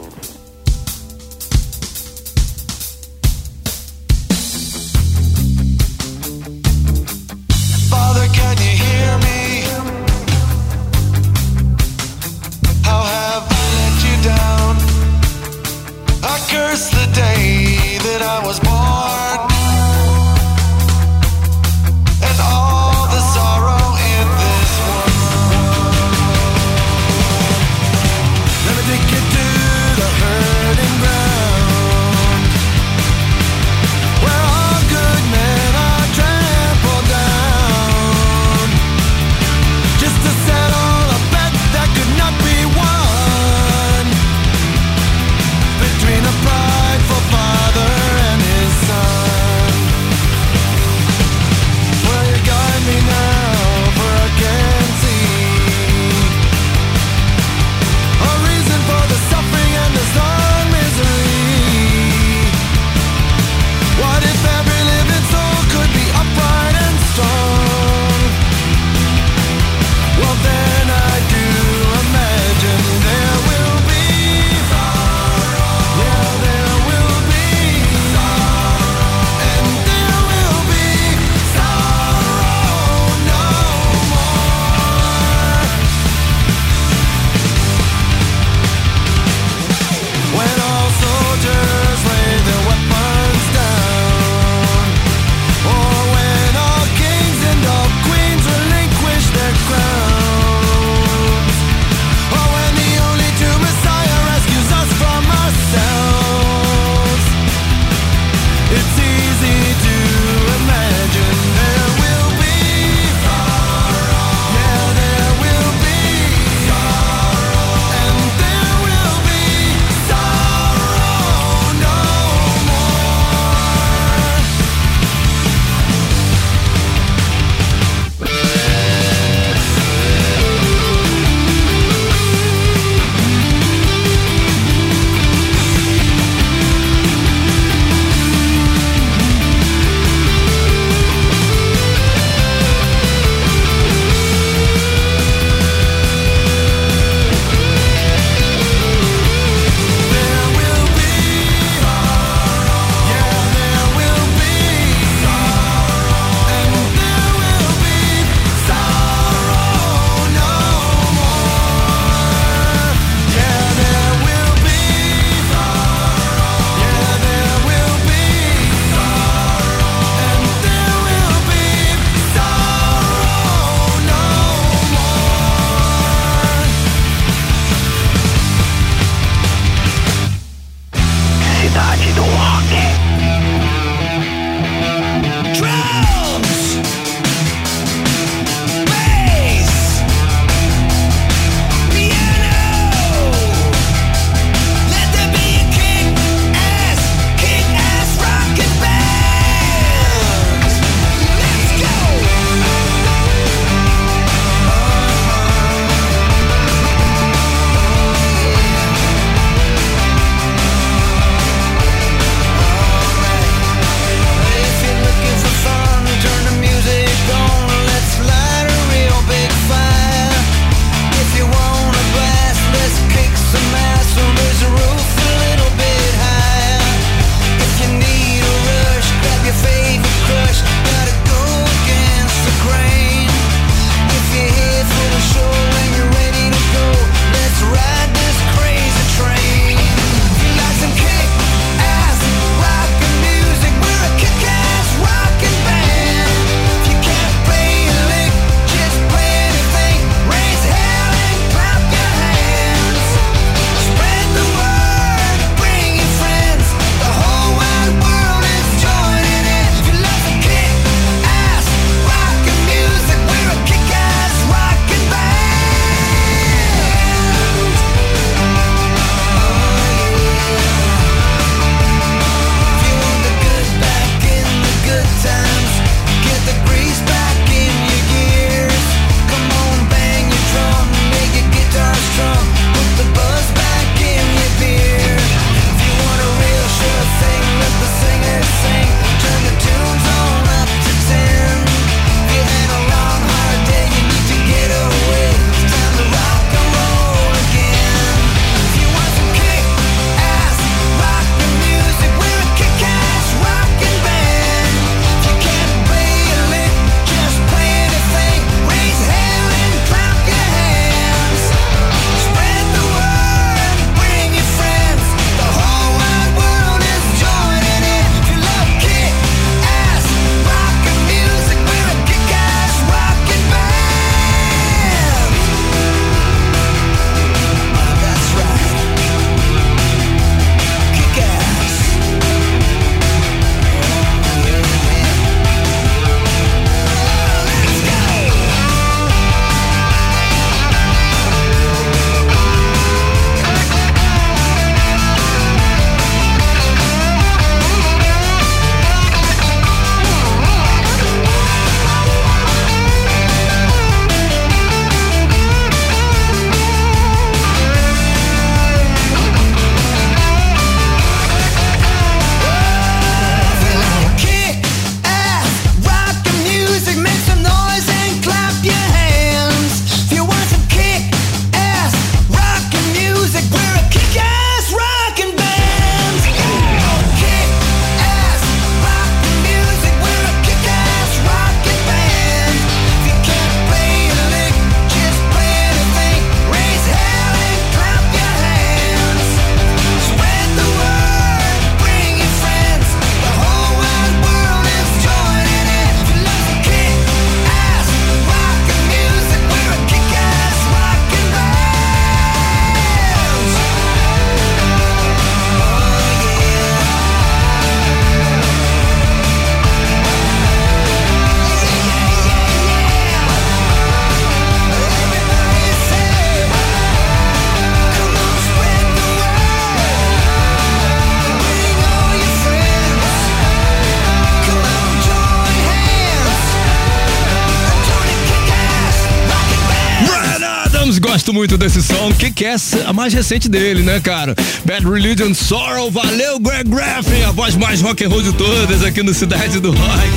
Gosto 430.97 431.33
muito 431.33 431.57
desse 431.57 431.83
som, 431.83 432.11
que 432.13 432.31
que 432.31 432.45
é 432.45 432.55
a 432.85 432.93
mais 432.93 433.13
recente 433.13 433.47
dele, 433.47 433.83
né, 433.83 433.99
cara? 433.99 434.35
Bad 434.65 434.85
Religion 434.85 435.33
Sorrow, 435.33 435.91
valeu, 435.91 436.39
Greg 436.39 436.69
Graffin, 436.69 437.21
a 437.27 437.31
voz 437.31 437.55
mais 437.55 437.81
rock 437.81 438.03
and 438.03 438.09
roll 438.09 438.21
de 438.21 438.33
todas 438.33 438.83
aqui 438.83 439.03
no 439.03 439.13
Cidade 439.13 439.59
do 439.59 439.71
Rock. 439.71 440.09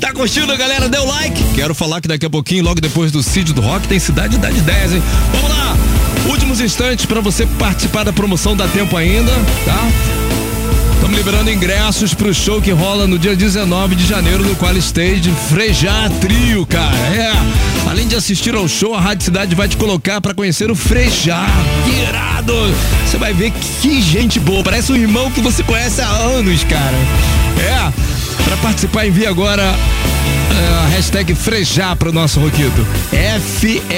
Tá 0.00 0.12
curtindo, 0.12 0.56
galera? 0.56 0.88
Deu 0.88 1.06
like? 1.06 1.42
Quero 1.54 1.74
falar 1.74 2.00
que 2.00 2.08
daqui 2.08 2.26
a 2.26 2.30
pouquinho, 2.30 2.64
logo 2.64 2.80
depois 2.80 3.12
do 3.12 3.22
Cid 3.22 3.52
do 3.52 3.60
Rock, 3.60 3.86
tem 3.86 3.98
Cidade 3.98 4.38
das 4.38 4.54
10, 4.54 4.94
hein? 4.94 5.02
Vamos 5.32 5.50
lá! 5.50 5.76
Últimos 6.30 6.60
instantes 6.60 7.06
para 7.06 7.20
você 7.20 7.46
participar 7.58 8.04
da 8.04 8.12
promoção, 8.12 8.56
dá 8.56 8.66
tempo 8.66 8.96
ainda, 8.96 9.32
tá? 9.64 10.15
Estamos 11.06 11.24
liberando 11.24 11.52
ingressos 11.52 12.12
pro 12.14 12.34
show 12.34 12.60
que 12.60 12.72
rola 12.72 13.06
no 13.06 13.16
dia 13.16 13.36
19 13.36 13.94
de 13.94 14.04
janeiro 14.04 14.42
no 14.42 14.56
Qual 14.56 14.76
Stage 14.76 15.32
Frejá 15.48 16.10
Trio, 16.20 16.66
cara. 16.66 16.96
É. 16.96 17.30
Além 17.88 18.08
de 18.08 18.16
assistir 18.16 18.56
ao 18.56 18.66
show, 18.66 18.92
a 18.92 19.00
Rádio 19.00 19.24
Cidade 19.24 19.54
vai 19.54 19.68
te 19.68 19.76
colocar 19.76 20.20
para 20.20 20.34
conhecer 20.34 20.68
o 20.68 20.74
Frejá. 20.74 21.46
Irado! 22.02 22.52
Você 23.06 23.18
vai 23.18 23.32
ver 23.32 23.52
que 23.52 24.02
gente 24.02 24.40
boa. 24.40 24.64
Parece 24.64 24.90
um 24.90 24.96
irmão 24.96 25.30
que 25.30 25.40
você 25.40 25.62
conhece 25.62 26.02
há 26.02 26.08
anos, 26.08 26.64
cara. 26.64 26.96
É. 27.60 27.92
Para 28.42 28.56
participar, 28.56 29.06
envie 29.06 29.28
agora 29.28 29.62
a 29.62 30.88
hashtag 30.88 31.36
Frejá 31.36 31.94
pro 31.94 32.12
nosso 32.12 32.40
Roquito. 32.40 32.84
F-R-E-J-A-T. 33.12 33.92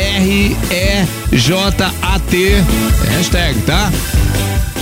Hashtag, 3.16 3.62
tá? 3.62 3.90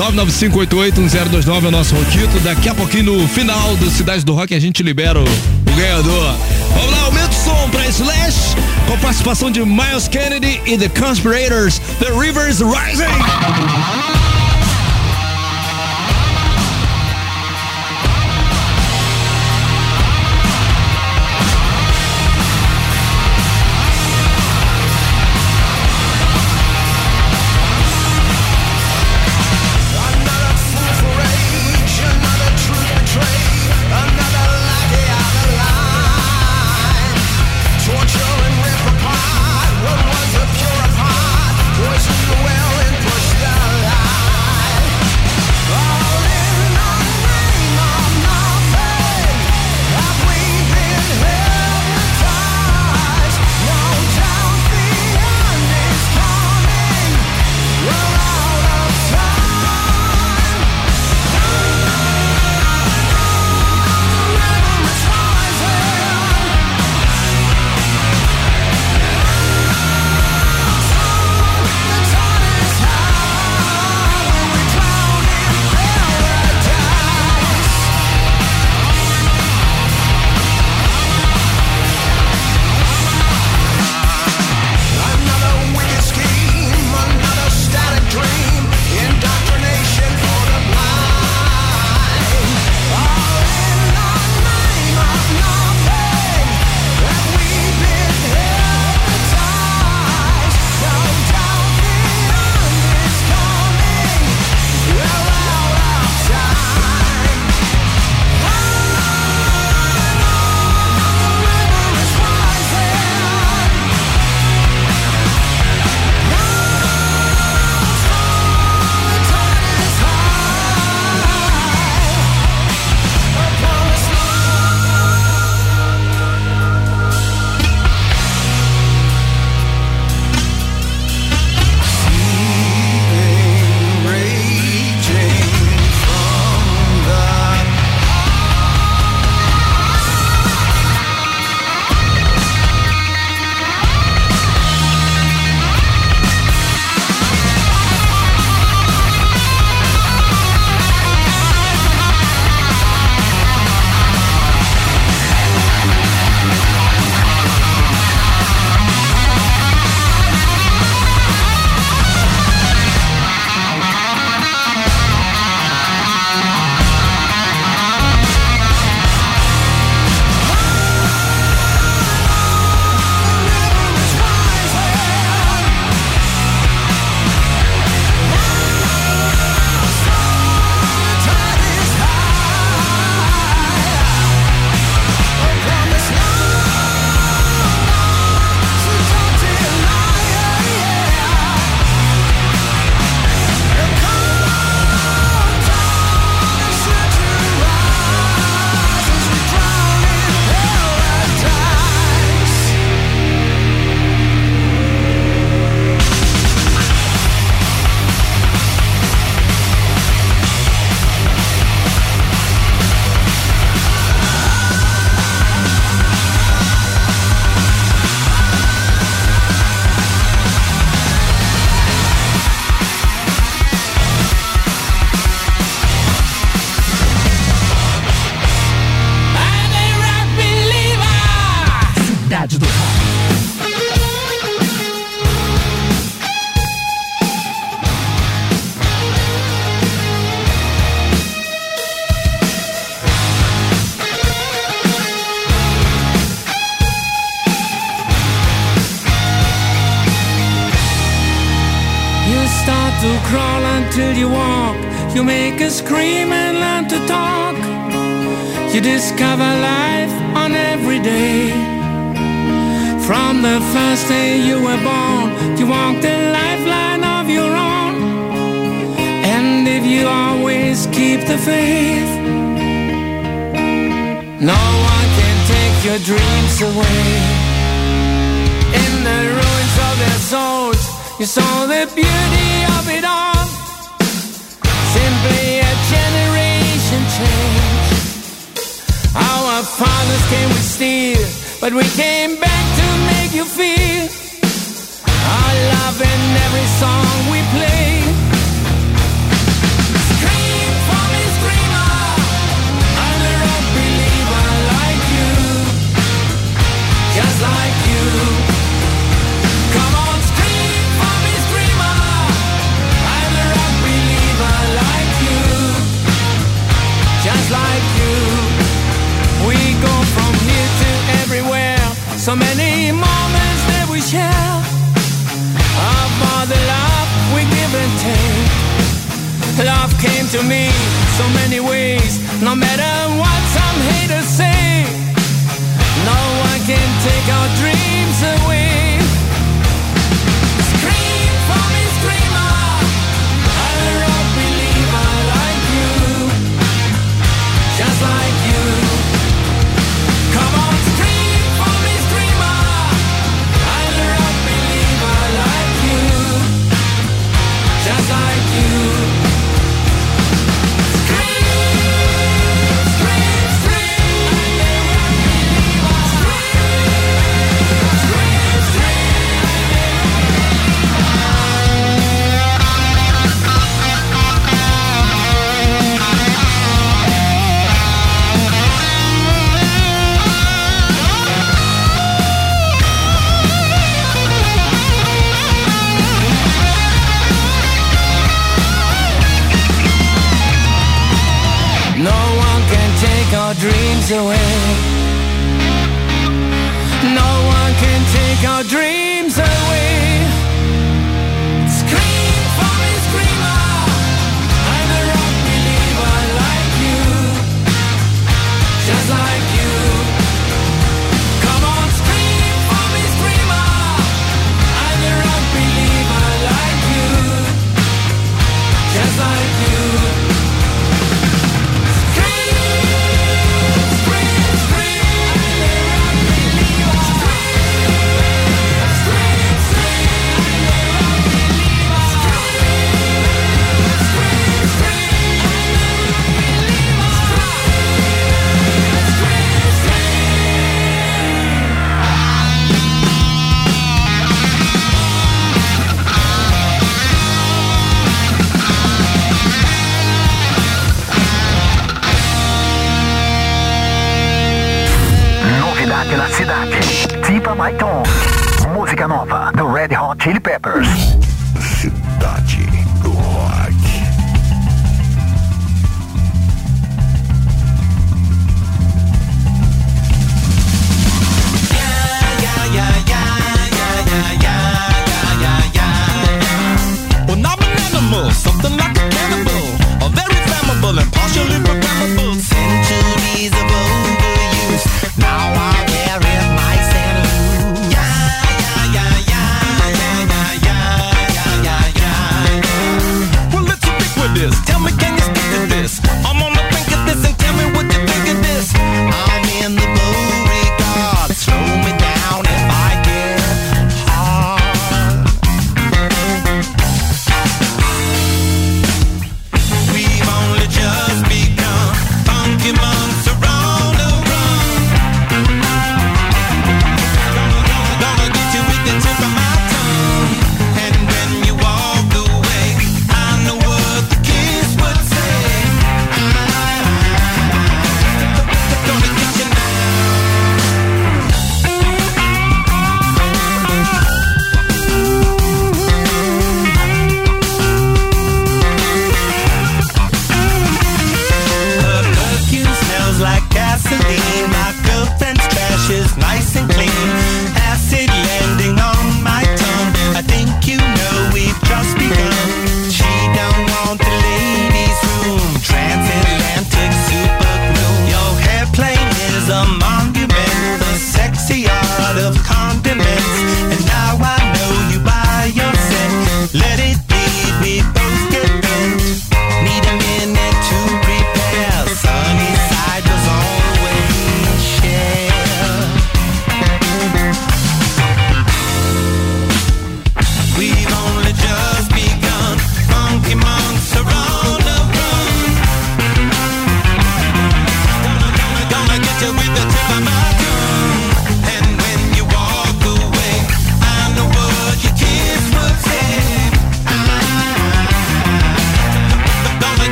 995881029 0.00 1.64
é 1.64 1.68
o 1.68 1.70
nosso 1.70 1.94
Roquito. 1.94 2.40
Daqui 2.40 2.70
a 2.70 2.74
pouquinho, 2.74 3.04
no 3.04 3.28
final 3.28 3.76
do 3.76 3.90
Cidade 3.90 4.24
do 4.24 4.32
Rock, 4.32 4.54
a 4.54 4.58
gente 4.58 4.82
libera 4.82 5.20
o, 5.20 5.24
o 5.24 5.76
ganhador. 5.76 6.34
Vamos 6.74 6.90
lá, 6.90 7.00
aumenta 7.02 7.28
o 7.28 7.34
som 7.34 7.68
pra 7.70 7.86
Slash, 7.86 8.56
com 8.86 8.98
participação 8.98 9.50
de 9.50 9.62
Miles 9.62 10.08
Kennedy 10.08 10.60
e 10.64 10.78
The 10.78 10.88
Conspirators, 10.88 11.80
The 11.98 12.10
Rivers 12.18 12.60
Rising. 12.60 14.09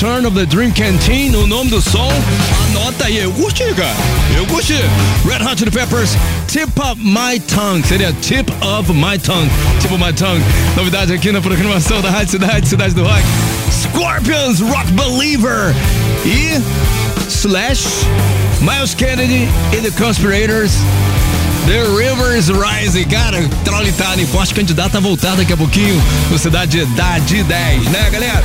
Return 0.00 0.26
of 0.26 0.34
the 0.36 0.46
Dream 0.46 0.70
Canteen. 0.70 1.34
O 1.34 1.44
nome 1.44 1.70
do 1.70 1.80
som, 1.80 2.08
anota 2.68 3.06
aí. 3.06 3.18
Eu 3.18 3.32
curti, 3.32 3.64
cara. 3.74 3.96
Eu 4.36 4.46
curti. 4.46 4.76
Red 5.28 5.42
Hot 5.42 5.58
Chili 5.58 5.72
Peppers, 5.72 6.10
Tip 6.46 6.70
of 6.78 7.02
My 7.02 7.40
Tongue. 7.40 7.84
Seria 7.84 8.12
Tip 8.22 8.48
of 8.62 8.92
My 8.92 9.18
Tongue. 9.18 9.50
Tip 9.80 9.92
of 9.92 9.98
My 10.00 10.12
Tongue. 10.12 10.40
Novidade 10.76 11.12
aqui 11.12 11.32
na 11.32 11.40
programação 11.40 12.00
da 12.00 12.10
Rádio 12.10 12.30
Cidade, 12.30 12.68
Cidade 12.68 12.94
do 12.94 13.02
Rock. 13.02 13.24
Scorpions, 13.72 14.60
Rock 14.60 14.88
Believer. 14.92 15.74
E 16.24 16.62
Slash, 17.28 18.06
Miles 18.60 18.94
Kennedy 18.94 19.48
e 19.72 19.76
The 19.78 19.90
Conspirators. 20.00 20.74
The 21.66 21.82
Rivers 21.82 22.48
Rising, 22.50 23.04
cara, 23.08 23.46
Traulitário, 23.64 24.26
forte 24.28 24.54
candidato 24.54 24.96
a 24.96 25.00
voltar 25.00 25.34
daqui 25.34 25.52
a 25.52 25.56
pouquinho 25.56 26.00
no 26.30 26.38
Cidade 26.38 26.84
da 26.94 27.18
de 27.18 27.42
10, 27.42 27.88
né, 27.88 28.08
galera? 28.12 28.44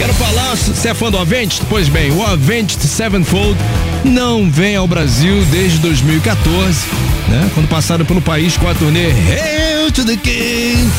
Quero 0.00 0.14
falar, 0.14 0.56
se 0.56 0.88
é 0.88 0.94
fã 0.94 1.10
do 1.10 1.18
Avenged? 1.18 1.60
Pois 1.68 1.86
bem, 1.90 2.10
o 2.10 2.22
Avenged 2.24 2.80
Sevenfold 2.80 3.54
não 4.02 4.50
vem 4.50 4.74
ao 4.74 4.88
Brasil 4.88 5.44
desde 5.50 5.76
2014, 5.80 6.86
né? 7.28 7.50
Quando 7.52 7.68
passaram 7.68 8.02
pelo 8.06 8.22
país 8.22 8.56
com 8.56 8.66
a 8.66 8.74
turnê 8.74 9.08
Hail 9.10 9.92
to 9.92 10.02
the 10.02 10.16
King. 10.16 10.90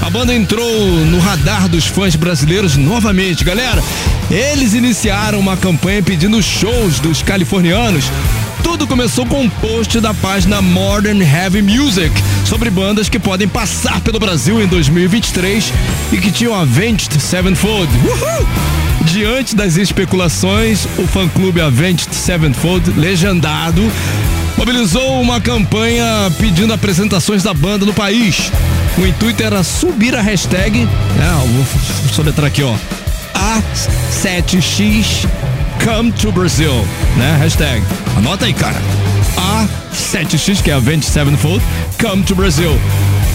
A 0.00 0.08
banda 0.08 0.32
entrou 0.32 0.80
no 1.04 1.18
radar 1.18 1.68
dos 1.68 1.88
fãs 1.88 2.16
brasileiros 2.16 2.74
novamente, 2.78 3.44
galera. 3.44 3.84
Eles 4.30 4.72
iniciaram 4.72 5.38
uma 5.38 5.54
campanha 5.54 6.02
pedindo 6.02 6.42
shows 6.42 7.00
dos 7.00 7.20
californianos 7.20 8.06
tudo 8.68 8.86
começou 8.86 9.24
com 9.24 9.40
um 9.40 9.48
post 9.48 9.98
da 9.98 10.12
página 10.12 10.60
Modern 10.60 11.22
Heavy 11.22 11.62
Music 11.62 12.12
sobre 12.44 12.68
bandas 12.68 13.08
que 13.08 13.18
podem 13.18 13.48
passar 13.48 13.98
pelo 14.02 14.18
Brasil 14.18 14.60
em 14.60 14.66
2023 14.66 15.72
e 16.12 16.18
que 16.18 16.30
tinham 16.30 16.54
Avenged 16.54 17.18
Sevenfold. 17.18 17.90
Uhul! 18.04 18.46
Diante 19.06 19.56
das 19.56 19.78
especulações, 19.78 20.86
o 20.98 21.06
fã-clube 21.06 21.62
Avenged 21.62 22.14
Sevenfold, 22.14 22.90
legendado, 22.90 23.90
mobilizou 24.58 25.18
uma 25.18 25.40
campanha 25.40 26.30
pedindo 26.38 26.74
apresentações 26.74 27.42
da 27.42 27.54
banda 27.54 27.86
no 27.86 27.94
país. 27.94 28.52
O 28.98 29.06
intuito 29.06 29.42
era 29.42 29.62
subir 29.62 30.14
a 30.14 30.20
hashtag, 30.20 30.84
né, 31.16 31.42
vou 32.02 32.12
soletrar 32.12 32.48
aqui, 32.48 32.62
ó, 32.62 32.74
A7X 33.34 35.26
Come 35.84 36.12
to 36.12 36.32
Brazil, 36.32 36.86
né? 37.16 37.36
Hashtag. 37.38 37.82
Anota 38.16 38.46
aí, 38.46 38.52
cara. 38.52 38.76
A7X, 39.36 40.62
que 40.62 40.70
é 40.70 40.74
a 40.74 40.76
Avenged 40.76 41.04
Sevenfold, 41.04 41.64
Come 42.00 42.22
to 42.22 42.34
Brazil. 42.34 42.78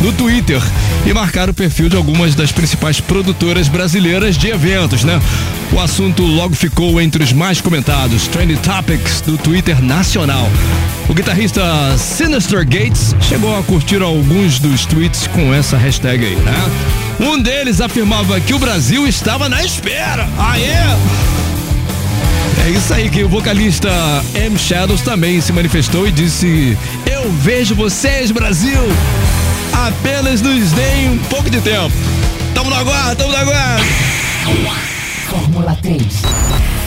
No 0.02 0.12
Twitter 0.12 0.62
e 1.06 1.14
marcar 1.14 1.50
o 1.50 1.54
perfil 1.54 1.88
de 1.88 1.96
algumas 1.96 2.36
das 2.36 2.52
principais 2.52 3.00
produtoras 3.00 3.68
brasileiras 3.68 4.38
de 4.38 4.50
eventos, 4.50 5.04
né? 5.04 5.22
O 5.72 5.80
assunto 5.80 6.24
logo 6.24 6.56
ficou 6.56 7.00
entre 7.00 7.24
os 7.24 7.32
mais 7.32 7.62
comentados, 7.62 8.28
Trendy 8.28 8.58
Topics 8.58 9.22
do 9.22 9.38
Twitter 9.38 9.82
nacional. 9.82 10.50
O 11.08 11.14
guitarrista 11.14 11.62
Sinister 11.98 12.66
Gates 12.66 13.16
chegou 13.22 13.58
a 13.58 13.64
curtir 13.64 14.02
alguns 14.02 14.60
dos 14.60 14.86
tweets 14.86 15.28
com 15.28 15.54
essa 15.54 15.78
hashtag 15.78 16.26
aí, 16.26 16.36
né? 16.36 16.56
Um 17.20 17.40
deles 17.40 17.82
afirmava 17.82 18.40
que 18.40 18.54
o 18.54 18.60
Brasil 18.60 19.08
estava 19.08 19.48
na 19.48 19.64
espera. 19.64 20.28
Aê! 20.38 21.33
É 22.66 22.70
isso 22.70 22.94
aí 22.94 23.10
que 23.10 23.22
o 23.22 23.28
vocalista 23.28 23.90
M 24.34 24.58
Shadows 24.58 25.02
também 25.02 25.42
se 25.42 25.52
manifestou 25.52 26.08
e 26.08 26.12
disse: 26.14 26.78
Eu 27.06 27.30
vejo 27.30 27.76
vocês, 27.76 28.32
Brasil. 28.32 28.80
Apenas 29.74 30.42
nos 30.42 30.72
deem 30.72 31.10
um 31.10 31.18
pouco 31.18 31.50
de 31.50 31.60
tempo. 31.60 31.94
Tamo 32.54 32.70
no 32.70 32.76
aguardo, 32.78 33.18
tamo 33.18 33.32
no 33.32 33.38
aguardo. 33.38 33.84
Fórmula 35.54 35.78
3. 35.84 36.04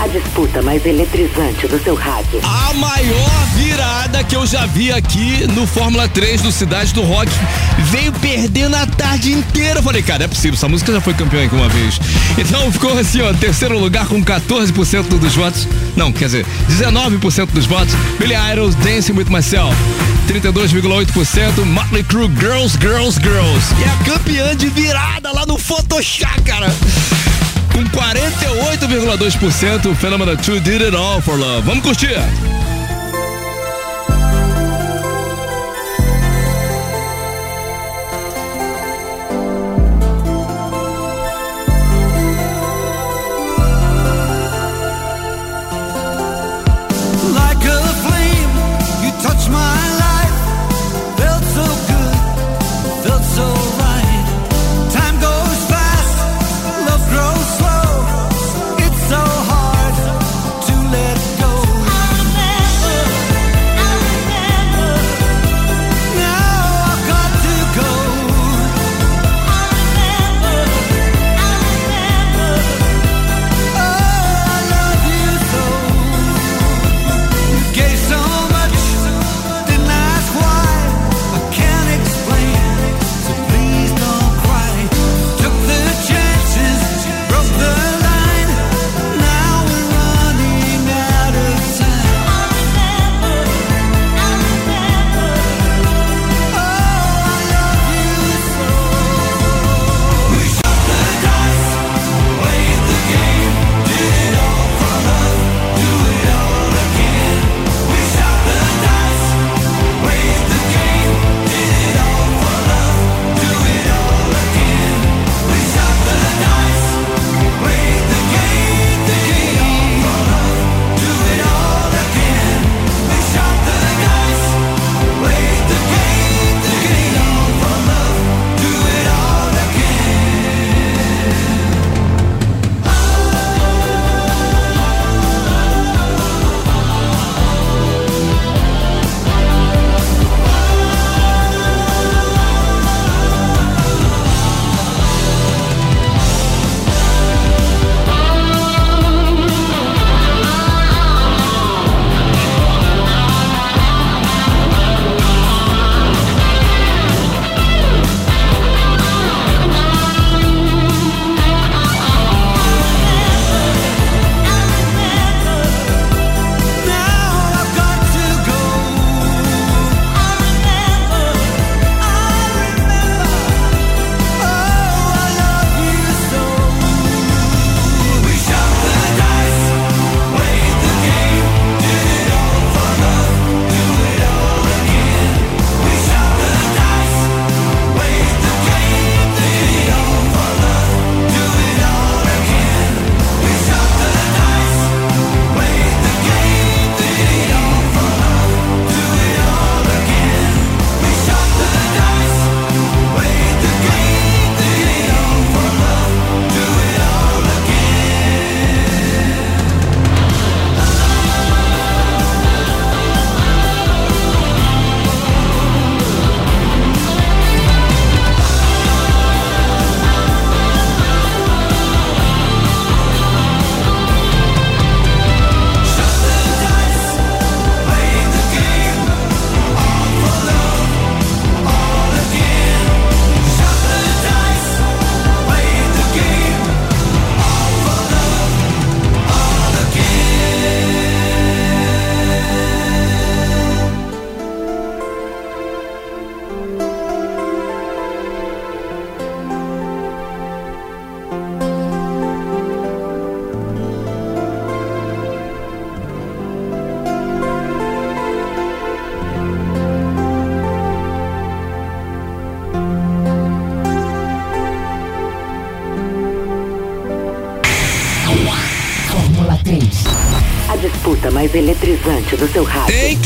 A 0.01 0.09
disputa 0.09 0.61
mais 0.61 0.85
eletrizante 0.85 1.69
do 1.69 1.81
seu 1.85 1.95
rádio. 1.95 2.41
A 2.43 2.75
maior 2.75 3.47
virada 3.55 4.25
que 4.25 4.35
eu 4.35 4.45
já 4.45 4.67
vi 4.67 4.91
aqui 4.93 5.47
no 5.55 5.69
Fórmula 5.69 6.09
3 6.09 6.43
do 6.43 6.51
Cidade 6.51 6.93
do 6.93 7.03
Rock 7.03 7.31
veio 7.93 8.13
perdendo 8.15 8.75
a 8.75 8.85
tarde 8.85 9.33
inteira. 9.33 9.79
Eu 9.79 9.83
falei, 9.85 10.03
cara, 10.03 10.25
é 10.25 10.29
possível, 10.29 10.55
essa 10.55 10.67
música 10.67 10.93
já 10.93 11.01
foi 11.01 11.15
campeã 11.15 11.45
aqui 11.45 11.55
uma 11.55 11.69
vez. 11.69 12.01
Então 12.37 12.71
ficou 12.73 12.99
assim, 12.99 13.23
ó, 13.23 13.33
terceiro 13.35 13.79
lugar 13.79 14.09
com 14.09 14.21
14% 14.21 15.03
dos 15.05 15.35
votos. 15.37 15.69
Não, 15.95 16.11
quer 16.11 16.25
dizer, 16.25 16.47
19% 16.69 17.47
dos 17.53 17.67
votos. 17.67 17.95
Billy 18.19 18.35
Idol, 18.53 18.71
Dancing 18.83 19.13
with 19.13 19.31
Myself. 19.31 19.77
32,8%. 20.27 21.65
Motley 21.65 22.03
Crue, 22.03 22.29
Girls, 22.41 22.77
Girls, 22.81 23.21
Girls. 23.21 23.75
E 23.81 23.85
a 23.85 24.13
campeã 24.13 24.57
de 24.57 24.69
virada 24.71 25.31
lá 25.31 25.47
no 25.47 25.57
Photoshop, 25.57 26.43
cara. 26.43 26.67
Com 27.77 27.85
48,2%, 27.85 29.91
o 29.91 29.95
Fenômeno 29.95 30.35
2 30.35 30.61
Did 30.63 30.81
It 30.81 30.97
All 30.97 31.21
for 31.21 31.39
Love. 31.39 31.61
Vamos 31.61 31.85
curtir! 31.85 32.17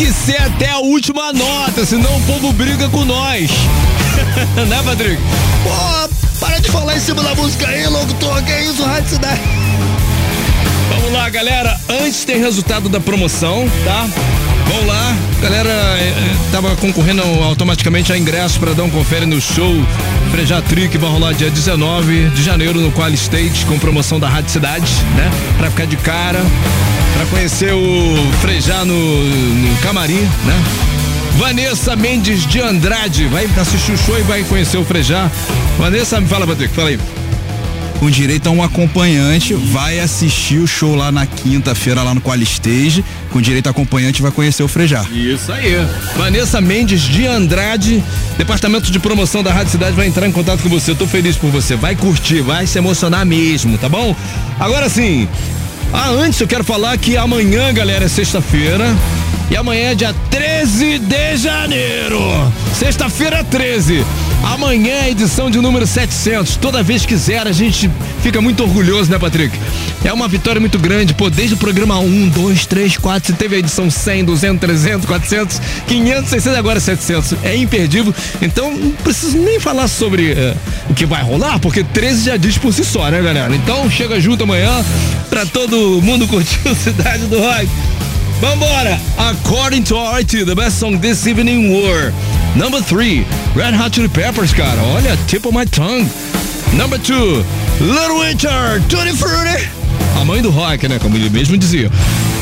Que 0.01 0.11
ser 0.11 0.41
até 0.41 0.71
a 0.71 0.79
última 0.79 1.31
nota, 1.31 1.85
senão 1.85 2.17
o 2.17 2.23
povo 2.23 2.55
briga 2.55 2.89
com 2.89 3.05
nós. 3.05 3.51
né, 4.67 4.83
Patrick? 4.83 5.21
Pô, 5.63 6.39
para 6.41 6.59
de 6.59 6.71
falar 6.71 6.97
em 6.97 7.01
cima 7.01 7.23
da 7.23 7.35
música 7.35 7.69
aí, 7.69 7.87
locutor. 7.87 8.43
Que 8.43 8.51
é 8.51 8.65
isso, 8.65 8.83
Rádio 8.83 9.11
Cidade? 9.11 9.41
Vamos 10.89 11.13
lá, 11.13 11.29
galera. 11.29 11.79
Antes 11.87 12.25
tem 12.25 12.39
resultado 12.39 12.89
da 12.89 12.99
promoção, 12.99 13.71
tá? 13.85 14.09
Vamos 14.73 14.87
lá, 14.87 15.17
galera. 15.43 15.69
eh, 15.69 16.15
eh, 16.17 16.37
Tava 16.53 16.77
concorrendo 16.77 17.23
automaticamente 17.43 18.13
a 18.13 18.19
ingresso 18.19 18.61
para 18.61 18.73
dar 18.73 18.85
um 18.85 18.91
confere 18.91 19.27
no 19.27 19.41
show 19.41 19.75
Frejá 20.31 20.63
Tri 20.63 20.89
que 20.89 20.97
vai 20.97 21.11
rolar 21.11 21.33
dia 21.33 21.51
19 21.51 22.31
de 22.31 22.43
janeiro 22.43 22.81
no 22.81 22.93
Qual 22.93 23.11
Stage 23.11 23.67
com 23.67 23.79
promoção 23.79 24.21
da 24.21 24.29
Rádio 24.29 24.51
Cidade, 24.51 24.93
né? 25.17 25.29
Pra 25.59 25.71
ficar 25.71 25.87
de 25.87 25.97
cara, 25.97 26.41
pra 27.17 27.27
conhecer 27.27 27.73
o 27.75 28.33
Frejá 28.41 28.85
no, 28.85 28.95
no 28.95 29.77
camarim, 29.79 30.23
né? 30.45 30.63
Vanessa 31.37 31.97
Mendes 31.97 32.47
de 32.47 32.61
Andrade 32.61 33.27
vai 33.27 33.49
assistir 33.61 33.93
o 33.93 33.99
show 33.99 34.19
e 34.19 34.23
vai 34.23 34.45
conhecer 34.45 34.77
o 34.77 34.85
Frejá. 34.85 35.29
Vanessa, 35.79 36.21
me 36.21 36.29
fala, 36.29 36.47
Patrick, 36.47 36.73
fala 36.75 36.91
aí. 36.91 36.99
Com 38.01 38.11
direito 38.11 38.49
a 38.49 38.51
um 38.51 38.63
acompanhante, 38.63 39.53
vai 39.53 40.01
assistir 40.01 40.59
o 40.59 40.67
show 40.67 40.97
lá 40.97 41.13
na 41.13 41.27
quinta-feira, 41.27 42.03
lá 42.03 42.15
no 42.15 42.21
Qual 42.23 42.35
Stage. 42.39 43.05
Com 43.31 43.43
direito 43.43 43.67
a 43.67 43.71
acompanhante, 43.71 44.23
vai 44.23 44.31
conhecer 44.31 44.63
o 44.63 44.69
Frejar. 44.69 45.07
Isso 45.13 45.53
aí. 45.53 45.77
Vanessa 46.17 46.63
Mendes 46.63 47.03
de 47.03 47.27
Andrade, 47.27 48.03
departamento 48.39 48.91
de 48.91 48.99
promoção 48.99 49.43
da 49.43 49.53
Rádio 49.53 49.73
Cidade 49.73 49.95
vai 49.95 50.07
entrar 50.07 50.27
em 50.27 50.33
contato 50.33 50.63
com 50.63 50.71
você. 50.71 50.93
Eu 50.93 50.97
tô 50.97 51.07
feliz 51.07 51.37
por 51.37 51.51
você. 51.51 51.77
Vai 51.77 51.95
curtir, 51.95 52.41
vai 52.41 52.67
se 52.67 52.79
emocionar 52.79 53.27
mesmo, 53.27 53.77
tá 53.77 53.89
bom? 53.89 54.17
Agora 54.59 54.89
sim. 54.89 55.29
Ah, 55.93 56.09
antes 56.09 56.41
eu 56.41 56.49
quero 56.49 56.65
falar 56.65 56.97
que 56.97 57.19
amanhã, 57.19 57.71
galera, 57.71 58.07
é 58.07 58.09
sexta-feira. 58.09 58.97
E 59.51 59.57
amanhã 59.57 59.91
é 59.91 59.95
dia 59.95 60.15
13 60.31 61.01
de 61.01 61.37
janeiro. 61.37 62.19
Sexta-feira 62.73 63.45
13. 63.45 64.07
Amanhã 64.43 64.95
é 64.95 65.01
a 65.03 65.11
edição 65.11 65.51
de 65.51 65.59
número 65.61 65.87
700. 65.87 66.57
Toda 66.57 66.83
vez 66.83 67.05
que 67.05 67.15
zera, 67.17 67.51
a 67.51 67.53
gente 67.53 67.91
fica 68.23 68.41
muito 68.41 68.63
orgulhoso, 68.63 69.11
né, 69.11 69.19
Patrick? 69.19 69.57
É 70.05 70.13
uma 70.13 70.27
vitória 70.29 70.61
muito 70.61 70.79
grande. 70.79 71.13
Pô, 71.15 71.29
desde 71.29 71.55
o 71.55 71.59
programa 71.59 71.99
1, 71.99 72.29
2, 72.31 72.67
3, 72.67 72.97
4, 72.97 73.27
você 73.27 73.33
teve 73.35 73.57
a 73.57 73.59
edição 73.59 73.91
100, 73.91 74.25
200, 74.25 74.61
300, 74.61 75.07
400, 75.07 75.61
500, 75.87 76.31
600, 76.31 76.59
agora 76.59 76.81
700. 76.81 77.35
É 77.43 77.57
imperdível. 77.57 78.15
Então, 78.41 78.75
não 78.75 78.91
preciso 78.93 79.39
nem 79.39 79.61
falar 79.61 79.89
sobre 79.89 80.33
eh, 80.33 80.57
o 80.89 80.95
que 80.95 81.05
vai 81.05 81.23
rolar, 81.23 81.59
porque 81.59 81.85
13 81.85 82.25
já 82.25 82.37
diz 82.37 82.57
por 82.57 82.73
si 82.73 82.85
só, 82.85 83.11
né, 83.11 83.21
galera? 83.21 83.55
Então, 83.55 83.91
chega 83.91 84.21
junto 84.21 84.45
amanhã 84.45 84.85
pra 85.29 85.45
todo 85.45 86.01
mundo 86.03 86.27
curtir 86.27 86.61
a 86.67 86.75
Cidade 86.75 87.27
do 87.27 87.39
Rock. 87.39 87.69
Vambora! 88.41 88.99
According 89.19 89.83
to 89.83 89.97
RT, 89.97 90.47
the 90.47 90.55
best 90.55 90.79
song 90.79 90.99
this 90.99 91.27
evening 91.27 91.75
were 91.75 92.11
Number 92.55 92.83
3, 92.83 93.25
Red 93.55 93.77
Hot 93.77 93.95
Chili 93.95 94.09
Peppers, 94.09 94.53
cara. 94.53 94.83
Olha, 94.95 95.17
tip 95.27 95.47
of 95.47 95.57
my 95.57 95.65
tongue. 95.67 96.09
Number 96.73 96.99
2, 96.99 97.45
Little 97.81 98.21
Richard, 98.21 98.85
Tutti 98.89 99.17
Frutti. 99.17 99.69
A 100.21 100.25
mãe 100.25 100.43
do 100.43 100.51
rock, 100.51 100.89
né? 100.89 100.99
Como 100.99 101.17
ele 101.17 101.31
mesmo 101.31 101.57
dizia. 101.57 101.91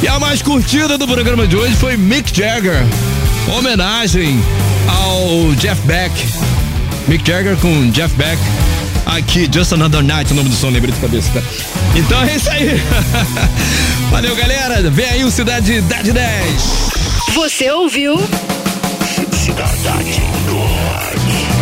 E 0.03 0.09
a 0.09 0.19
mais 0.19 0.43
curtida 0.43 0.97
do 0.97 1.07
programa 1.07 1.47
de 1.47 1.57
hoje 1.57 1.75
foi 1.77 1.97
Mick 1.97 2.37
Jagger. 2.37 2.85
Homenagem 3.57 4.43
ao 4.89 5.55
Jeff 5.57 5.81
Beck. 5.83 6.13
Mick 7.07 7.27
Jagger 7.29 7.57
com 7.57 7.91
Jeff 7.91 8.15
Beck. 8.17 8.39
Aqui, 9.07 9.49
Just 9.53 9.73
Another 9.73 10.03
Night, 10.03 10.33
o 10.33 10.37
nome 10.37 10.49
do 10.51 10.55
som, 10.55 10.69
lembrei 10.69 10.93
de 10.93 11.01
cabeça, 11.01 11.31
tá? 11.33 11.43
Então 11.95 12.23
é 12.23 12.37
isso 12.37 12.51
aí. 12.51 12.83
Valeu, 14.11 14.35
galera. 14.37 14.91
Vem 14.91 15.07
aí 15.07 15.25
o 15.25 15.31
Cidade 15.31 15.81
da 15.83 16.03
10. 16.03 16.13
Você 17.35 17.71
ouviu? 17.71 18.19
Cidade 19.49 20.21
do 20.47 20.55
Norte. 20.55 21.58